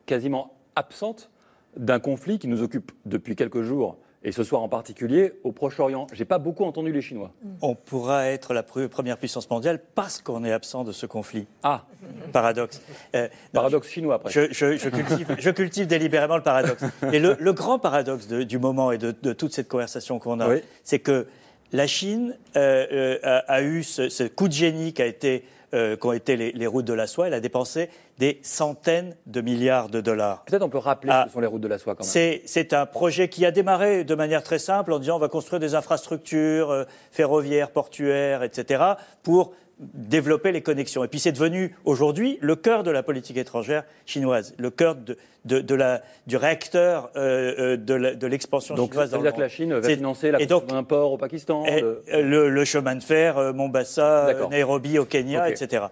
[0.05, 1.29] quasiment absente
[1.77, 3.97] d'un conflit qui nous occupe depuis quelques jours?
[4.23, 6.07] Et ce soir en particulier au Proche-Orient.
[6.13, 7.31] J'ai pas beaucoup entendu les Chinois.
[7.61, 11.45] On pourra être la première puissance mondiale parce qu'on est absent de ce conflit.
[11.63, 11.85] Ah,
[12.31, 12.81] paradoxe.
[13.15, 14.15] Euh, paradoxe chinois.
[14.15, 14.31] Après.
[14.31, 16.83] Je, cultive, délibérément le paradoxe.
[17.11, 21.27] Et le, grand paradoxe du moment et de, toute cette conversation qu'on a, c'est que
[21.73, 25.43] la Chine euh, euh, a, eu ce, coup de génie été
[25.73, 27.27] euh, qu'ont été les, routes de la soie.
[27.27, 27.89] Elle a dépensé
[28.19, 30.43] des centaines de milliards de dollars.
[30.45, 32.39] Peut-être on peut rappeler ce ah, que sont les routes de la soie quand même.
[32.45, 35.59] C'est un projet qui a démarré de manière très simple en disant on va construire
[35.59, 38.83] des infrastructures euh, ferroviaires, portuaires, etc.
[39.23, 41.03] pour développer les connexions.
[41.03, 45.17] Et puis c'est devenu aujourd'hui le cœur de la politique étrangère chinoise, le cœur de,
[45.45, 49.09] de, la, du réacteur euh, euh, de l'expansion chinoise.
[49.09, 51.65] Donc, c'est-à-dire que la Chine va financer la construction d'un port au Pakistan
[52.07, 52.65] le...
[52.65, 55.85] chemin de fer, Mombasa, Nairobi au Kenya, etc.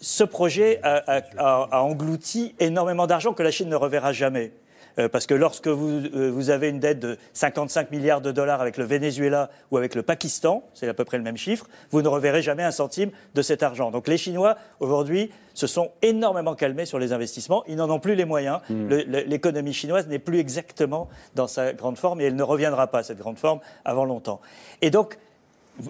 [0.00, 4.52] ce projet a englouti énormément d'argent que la Chine ne reverra jamais.
[4.98, 8.76] Euh, parce que lorsque euh, vous, avez une dette de 55 milliards de dollars avec
[8.76, 12.08] le Venezuela ou avec le Pakistan, c'est à peu près le même chiffre, vous ne
[12.08, 13.90] reverrez jamais un centime de cet argent.
[13.90, 17.64] Donc les Chinois, aujourd'hui, se sont énormément calmés sur les investissements.
[17.66, 18.60] Ils n'en ont plus les moyens.
[18.68, 18.88] Hmm.
[18.88, 23.18] L'économie chinoise n'est plus exactement dans sa grande forme et elle ne reviendra pas, cette
[23.18, 24.40] grande forme, avant longtemps.
[24.82, 25.18] Et donc,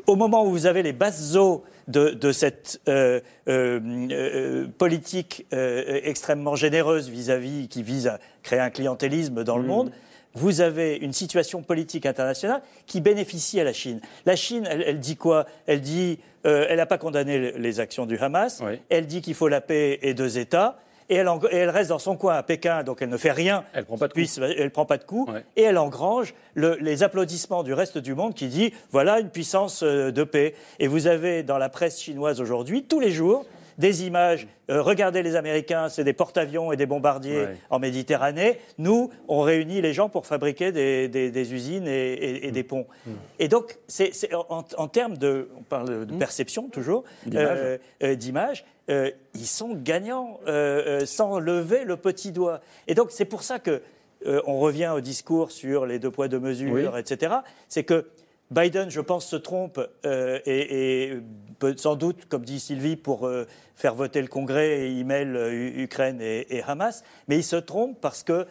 [0.06, 3.80] au moment où vous avez les basses eaux de, cette euh, euh,
[4.10, 9.66] euh, politique extrêmement généreuse vis-à-vis, qui vise à créer un clientélisme dans le mmh.
[9.66, 9.92] monde,
[10.36, 14.00] vous avez une situation politique internationale qui bénéficie à la Chine.
[14.26, 15.46] La Chine, elle, dit quoi?
[15.66, 18.60] Elle dit, elle n'a pas condamné les actions du Hamas.
[18.88, 20.76] Elle dit qu'il faut la paix et deux États
[21.10, 23.64] et elle, reste dans son coin à Pékin, donc elle ne fait rien.
[23.74, 24.38] Elle prend pas de coups.
[24.38, 25.32] Elle prend pas de coups.
[25.56, 30.10] Et elle engrange les applaudissements du reste du monde qui dit voilà une puissance euh,
[30.10, 30.54] de paix.
[30.78, 33.44] Et vous avez dans la presse chinoise aujourd'hui, tous les jours,
[33.78, 34.46] des images.
[34.70, 38.58] Euh, regardez les Américains, c'est des porte-avions et des bombardiers en Méditerranée.
[38.78, 42.86] Nous, on réunit les gens pour fabriquer des, usines et, des ponts.
[43.06, 43.10] Mm.
[43.40, 46.18] Et donc, c'est, en, termes de, on parle de mm.
[46.18, 50.38] perception toujours, d'image, ils sont gagnants
[51.04, 52.60] sans lever le petit doigt.
[52.86, 53.82] Et donc, c'est pour ça que
[54.24, 57.36] on revient au discours sur les deux poids deux mesures, etc.
[57.68, 58.06] C'est que
[58.50, 61.14] Biden, je pense, se trompe euh, et,
[61.76, 65.82] sans doute, comme dit Sylvie, pour euh, faire voter le Congrès et il mêle euh,
[65.82, 67.02] Ukraine et, Hamas.
[67.28, 68.46] Mais il se trompe parce que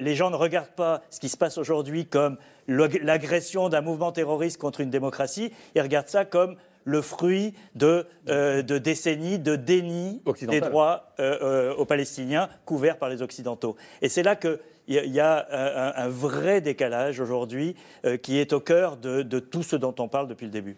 [0.00, 4.58] les gens ne regardent pas ce qui se passe aujourd'hui comme l'agression d'un mouvement terroriste
[4.58, 5.52] contre une démocratie.
[5.76, 6.56] Ils regardent ça comme
[6.88, 11.12] le fruit de, de décennies de déni des droits
[11.76, 13.76] aux Palestiniens couverts par les Occidentaux.
[14.00, 15.46] Et c'est là que il y a
[15.96, 20.28] un, vrai décalage aujourd'hui euh, qui est au cœur de, tout ce dont on parle
[20.28, 20.76] depuis le début.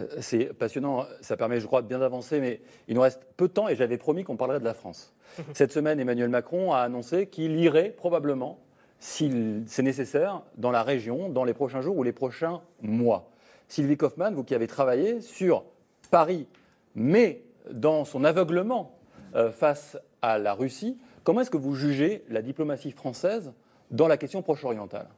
[0.00, 3.48] Euh, c'est passionnant, ça permet, je crois, de bien avancer, mais il nous reste peu
[3.48, 5.12] de temps et j'avais promis qu'on parlerait de la France.
[5.54, 8.58] Cette semaine, Emmanuel Macron a annoncé qu'il irait probablement,
[8.98, 9.30] si
[9.66, 13.29] c'est nécessaire, dans la région dans les prochains jours ou les prochains mois.
[13.72, 15.64] Sylvie Kaufmann, vous qui avez travaillé sur
[16.10, 16.46] Paris,
[16.94, 18.98] mais dans son aveuglement
[19.34, 23.52] euh, face à la Russie, Comment est-ce que vous jugez la diplomatie française
[23.90, 25.08] dans la question proche-orientale?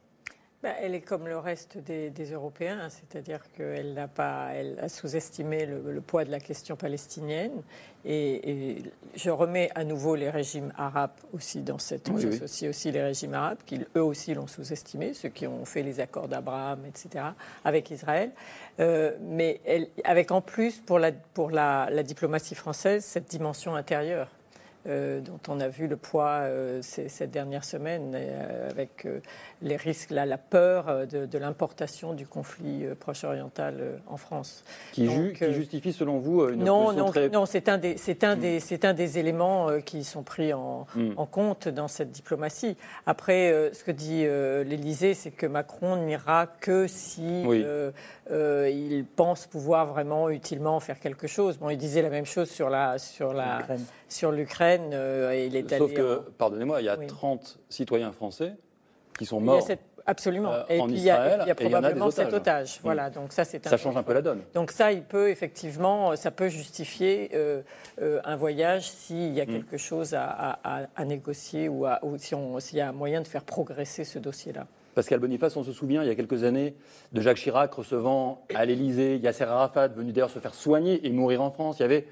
[0.63, 6.01] Elle est comme le reste des, Européens, c'est-à-dire qu'elle n'a pas, elle a sous-estimé le,
[6.01, 7.61] poids de la question palestinienne.
[8.05, 8.77] Et,
[9.15, 12.09] je remets à nouveau les régimes arabes aussi dans cette.
[12.09, 15.83] Oui, j'associe aussi les régimes arabes qui eux aussi l'ont sous-estimé, ceux qui ont fait
[15.83, 17.25] les accords d'Abraham, etc.
[17.63, 18.31] avec Israël.
[18.79, 24.29] Euh, mais elle, avec en plus pour la pour la diplomatie française cette dimension intérieure
[24.85, 29.07] euh, dont on a vu le poids euh, cette dernière semaine, euh, avec
[29.61, 34.63] les risques, là, la peur de, l'importation du conflit proche-oriental en France.
[34.91, 35.07] Qui,
[35.53, 38.93] justifie, selon vous, une non, non, non, c'est un des, c'est un des, c'est un
[38.93, 41.13] des éléments qui sont pris en, hmm.
[41.15, 42.75] en, compte dans cette diplomatie.
[43.05, 44.23] Après, ce que dit
[44.69, 47.45] l'Élysée, c'est que Macron n'ira que si
[48.29, 51.57] il pense pouvoir vraiment utilement faire quelque chose.
[51.57, 53.59] Bon, il disait la même chose sur la, sur la
[54.13, 54.91] sur l'Ukraine.
[54.93, 58.53] Euh, il est Sauf que, pardonnez-moi, il y a 30 citoyens français
[59.17, 59.67] qui sont morts.
[60.05, 60.51] Absolument.
[60.51, 62.75] Euh, et puis il y a, probablement cet otage.
[62.75, 62.79] Mm.
[62.83, 63.65] Voilà, donc ça c'est.
[63.65, 64.41] Ça change un peu la donne.
[64.53, 67.61] Donc ça, il peut effectivement, ça peut justifier euh,
[67.97, 69.47] un voyage s'il y a mm.
[69.47, 71.85] quelque chose à, négocier ou,
[72.17, 74.67] s'il y a un moyen de faire progresser ce dossier-là.
[74.93, 76.75] Pascal Boniface, on se souvient il y a quelques années
[77.11, 81.41] de Jacques Chirac recevant à l'Élysée Yasser Arafat, venu d'ailleurs se faire soigner et mourir
[81.41, 81.79] en France.
[81.79, 82.05] Il y avait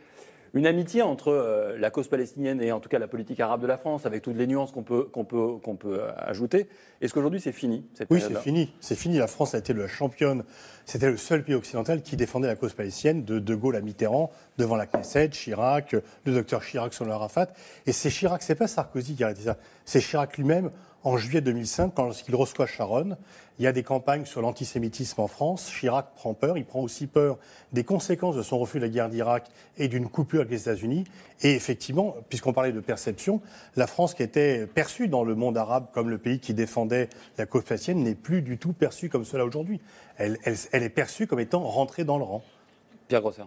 [0.53, 3.67] une amitié entre euh, la cause palestinienne et en tout cas la politique arabe de
[3.67, 6.67] la France, avec toutes les nuances qu'on peut, qu'on peut, qu'on peut euh, ajouter.
[7.01, 8.73] Est-ce qu'aujourd'hui c'est fini Oui, c'est fini.
[8.79, 9.17] C'est fini.
[9.17, 10.43] La France a été la championne.
[10.85, 14.31] C'était le seul pays occidental qui défendait la cause palestinienne, de De Gaulle à Mitterrand,
[14.57, 17.47] devant la Knesset, Chirac, le docteur Chirac sur le Arafat.
[17.85, 19.57] Et c'est Chirac, c'est pas Sarkozy qui a arrêté ça.
[19.85, 20.71] C'est Chirac lui-même
[21.03, 23.17] en juillet 2005, lorsqu'il reçoit Sharon,
[23.59, 25.71] il y a des campagnes sur l'antisémitisme en France.
[25.71, 26.57] Chirac prend peur.
[26.57, 27.37] Il prend aussi peur
[27.73, 31.03] des conséquences de son refus de la guerre d'Irak et d'une coupure avec les États-Unis.
[31.41, 33.41] Et effectivement, puisqu'on parlait de perception,
[33.75, 37.45] la France qui était perçue dans le monde arabe comme le pays qui défendait la
[37.45, 39.79] cause palestinienne n'est plus du tout perçue comme cela aujourd'hui.
[40.17, 42.43] Elle, est perçue comme étant rentrée dans le rang.
[43.07, 43.43] Pierre Grosser.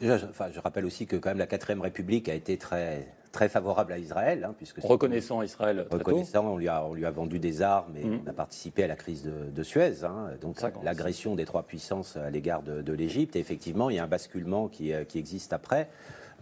[0.00, 3.06] Déjà, je, enfin, je rappelle aussi que quand même la 4 République a été très
[3.36, 4.44] très favorable à Israël.
[4.44, 5.86] Hein, puisque reconnaissant Israël.
[5.90, 8.20] Reconnaissant, on lui, a, on lui a vendu des armes et mm.
[8.24, 10.04] on a participé à la crise de, Suez.
[10.04, 13.36] Hein, donc l'agression des trois puissances à l'égard de, l'Égypte.
[13.36, 15.90] Et effectivement, il y a un basculement qui, euh, qui existe après.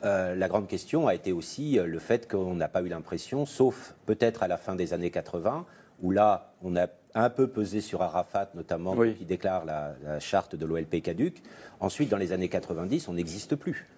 [0.05, 3.45] Euh, la grande question a été aussi euh, le fait qu'on n'a pas eu l'impression,
[3.45, 5.67] sauf peut-être à la fin des années 80,
[6.01, 10.55] où là, on a un peu pesé sur Arafat, notamment, qui déclare la, la charte
[10.55, 11.43] de l'OLP caduque.
[11.81, 13.89] Ensuite, dans les années 90, on n'existe plus.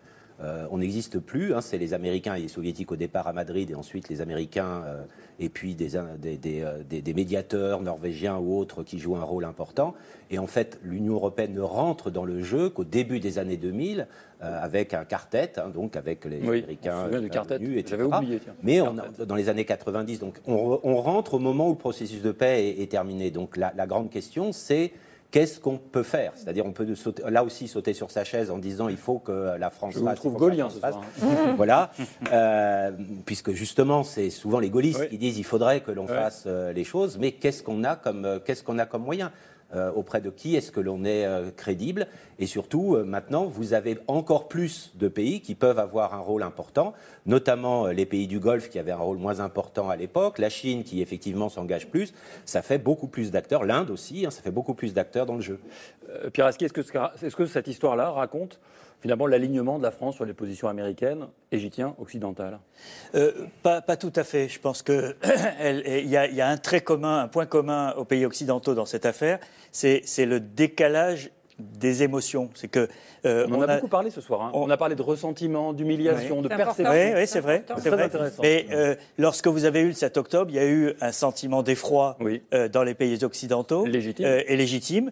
[0.42, 1.54] Euh, on n'existe plus.
[1.54, 4.82] Hein, c'est les Américains et les Soviétiques au départ à Madrid, et ensuite les Américains,
[4.84, 5.02] euh,
[5.38, 9.94] et puis des, euh, des, médiateurs norvégiens ou autres qui jouent un rôle important.
[10.30, 14.06] Et en fait, l'Union européenne ne rentre dans le jeu qu'au début des années 2000,
[14.40, 17.58] avec un quartet, hein, donc avec les Américains, du quartet.
[17.86, 18.38] J'avais oublié.
[18.62, 18.80] Mais
[19.24, 22.90] dans les années 90, donc on, rentre au moment où le processus de paix est,
[22.90, 23.30] terminé.
[23.30, 24.92] Donc la grande question, c'est
[25.30, 26.32] qu'est-ce qu'on peut faire?
[26.34, 26.86] C'est-à-dire, on peut
[27.28, 30.16] là aussi sauter sur sa chaise en disant il faut que la France Je fasse.
[30.16, 31.02] trouve gaulien ce soir.
[31.56, 31.90] voilà,
[32.32, 32.92] euh,
[33.24, 36.84] puisque justement, c'est souvent les gaullistes qui disent il faudrait que l'on fasse euh, les
[36.84, 39.32] choses, mais qu'est-ce qu'on a comme euh, qu'est-ce qu'on a comme moyen?
[39.94, 42.06] Auprès de qui est-ce que l'on est, euh, crédible
[42.38, 46.42] Et surtout, euh, maintenant, vous avez encore plus de pays qui peuvent avoir un rôle
[46.42, 46.94] important,
[47.26, 50.84] notamment les pays du Golfe qui avaient un rôle moins important à l'époque, la Chine
[50.84, 52.14] qui effectivement s'engage plus.
[52.44, 55.40] Ça fait beaucoup plus d'acteurs, l'Inde aussi, hein, ça fait beaucoup plus d'acteurs dans le
[55.40, 55.58] jeu.
[56.32, 58.60] Pierre Aski, est-ce que, est -ce que cette histoire-là raconte
[59.00, 62.58] finalement l'alignement de la France sur les positions américaines, égyptiennes, occidentales
[63.14, 63.32] euh,
[63.62, 64.48] pas, tout à fait.
[64.48, 65.16] Je pense qu'il
[65.62, 69.38] y, y, a un trait commun, un point commun aux pays occidentaux dans cette affaire,
[69.72, 72.50] c'est le décalage des émotions.
[72.54, 72.88] C'est que
[73.24, 74.42] euh, on, a, beaucoup parlé ce soir.
[74.42, 74.50] Hein.
[74.52, 74.68] On...
[74.68, 76.90] a parlé de ressentiment, d'humiliation, de perception.
[76.90, 77.64] Oui, c'est vrai.
[77.78, 78.42] C'est très intéressant.
[78.42, 81.62] Mais euh, lorsque vous avez eu le 7 octobre, il y a eu un sentiment
[81.62, 82.18] d'effroi
[82.52, 84.26] euh, dans les pays occidentaux légitime.
[84.26, 85.10] et légitime,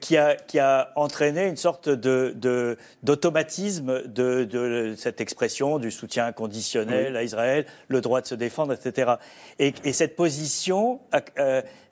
[0.00, 6.26] qui a qui a entraîné une sorte de d'automatisme de, de, cette expression du soutien
[6.26, 9.12] inconditionnel à Israël, le droit de se défendre, etc.
[9.58, 11.00] Et, et cette position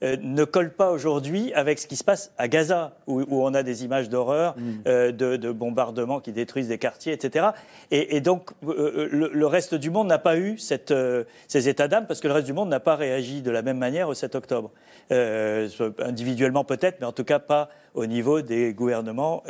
[0.03, 3.63] ne colle pas aujourd'hui avec ce qui se passe à Gaza, où, où on a
[3.63, 5.13] des images d'horreur, mm.
[5.13, 7.49] de, de bombardements qui détruisent des quartiers, etc.
[7.91, 11.89] Et, donc, euh, euh, le, reste du monde n'a pas eu cette, euh, ces états
[11.89, 14.15] d'âme parce que le reste du monde n'a pas réagi de la même manière au
[14.15, 14.71] 7 octobre.
[15.11, 19.43] individuellement peut-être, mais en tout cas pas au niveau des gouvernements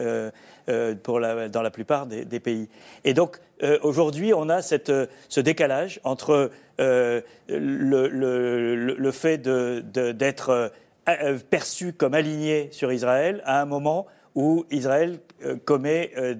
[1.02, 2.68] pour la, dans la plupart des, pays.
[3.04, 3.38] Et donc,
[3.82, 4.92] aujourd'hui, on a cette,
[5.28, 10.72] ce décalage entre le, le, le, fait d'être
[11.06, 16.34] de, perçu comme aligné sur Israël à un moment où Israël euh, commet euh,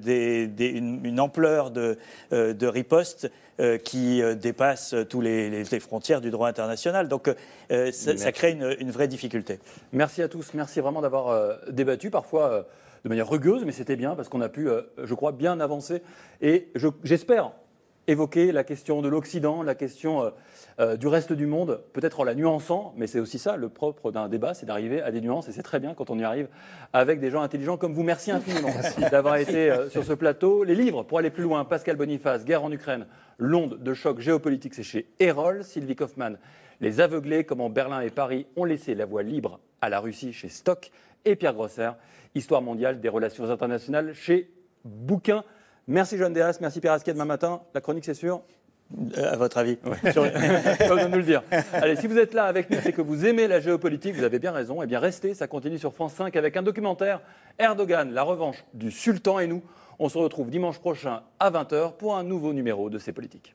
[0.59, 1.99] une, ampleur de,
[2.33, 3.31] euh, riposte
[3.85, 7.09] qui dépasse tous les, frontières du droit international.
[7.09, 7.31] Donc
[7.93, 9.59] ça, crée une, vraie difficulté.
[9.93, 10.55] Merci à tous.
[10.55, 12.67] Merci vraiment d'avoir débattu, parfois
[13.05, 14.69] de manière rugueuse, mais c'était bien parce qu'on a pu,
[15.03, 16.03] je crois, bien avancer.
[16.41, 16.69] Et
[17.03, 17.53] j'espère
[18.11, 20.31] évoquer la question de l'Occident, la question euh,
[20.81, 24.11] euh, du reste du monde, peut-être en la nuançant, mais c'est aussi ça le propre
[24.11, 26.49] d'un débat, c'est d'arriver à des nuances, et c'est très bien quand on y arrive
[26.93, 28.03] avec des gens intelligents comme vous.
[28.03, 28.71] Merci infiniment
[29.11, 30.65] d'avoir été euh, sur ce plateau.
[30.65, 33.07] Les livres, pour aller plus loin, Pascal Boniface, Guerre en Ukraine,
[33.39, 36.39] L'onde de choc géopolitique, c'est chez Erol, Sylvie Kaufmann,
[36.83, 40.51] Les aveuglés, comment Berlin et Paris ont laissé la voie libre à la Russie chez
[40.51, 40.91] Stock,
[41.25, 41.91] et Pierre Grosser,
[42.35, 44.51] Histoire mondiale des relations internationales chez
[44.85, 45.43] Bouquin.
[45.89, 47.63] Merci Joanne Deras, merci Pierre Asquet demain matin.
[47.75, 48.43] La chronique, c'est sûr
[49.19, 49.97] euh, à votre avis ouais.
[50.13, 51.43] de nous le dire.
[51.73, 54.39] Allez, si vous êtes là avec nous, c'est que vous aimez la géopolitique, vous avez
[54.39, 54.83] bien raison.
[54.83, 57.21] Eh bien, restez, ça continue sur France 5 avec un documentaire
[57.59, 59.63] Erdogan, la revanche du sultan et nous.
[59.99, 63.55] On se retrouve dimanche prochain à 20h pour un nouveau numéro de C'est Politique.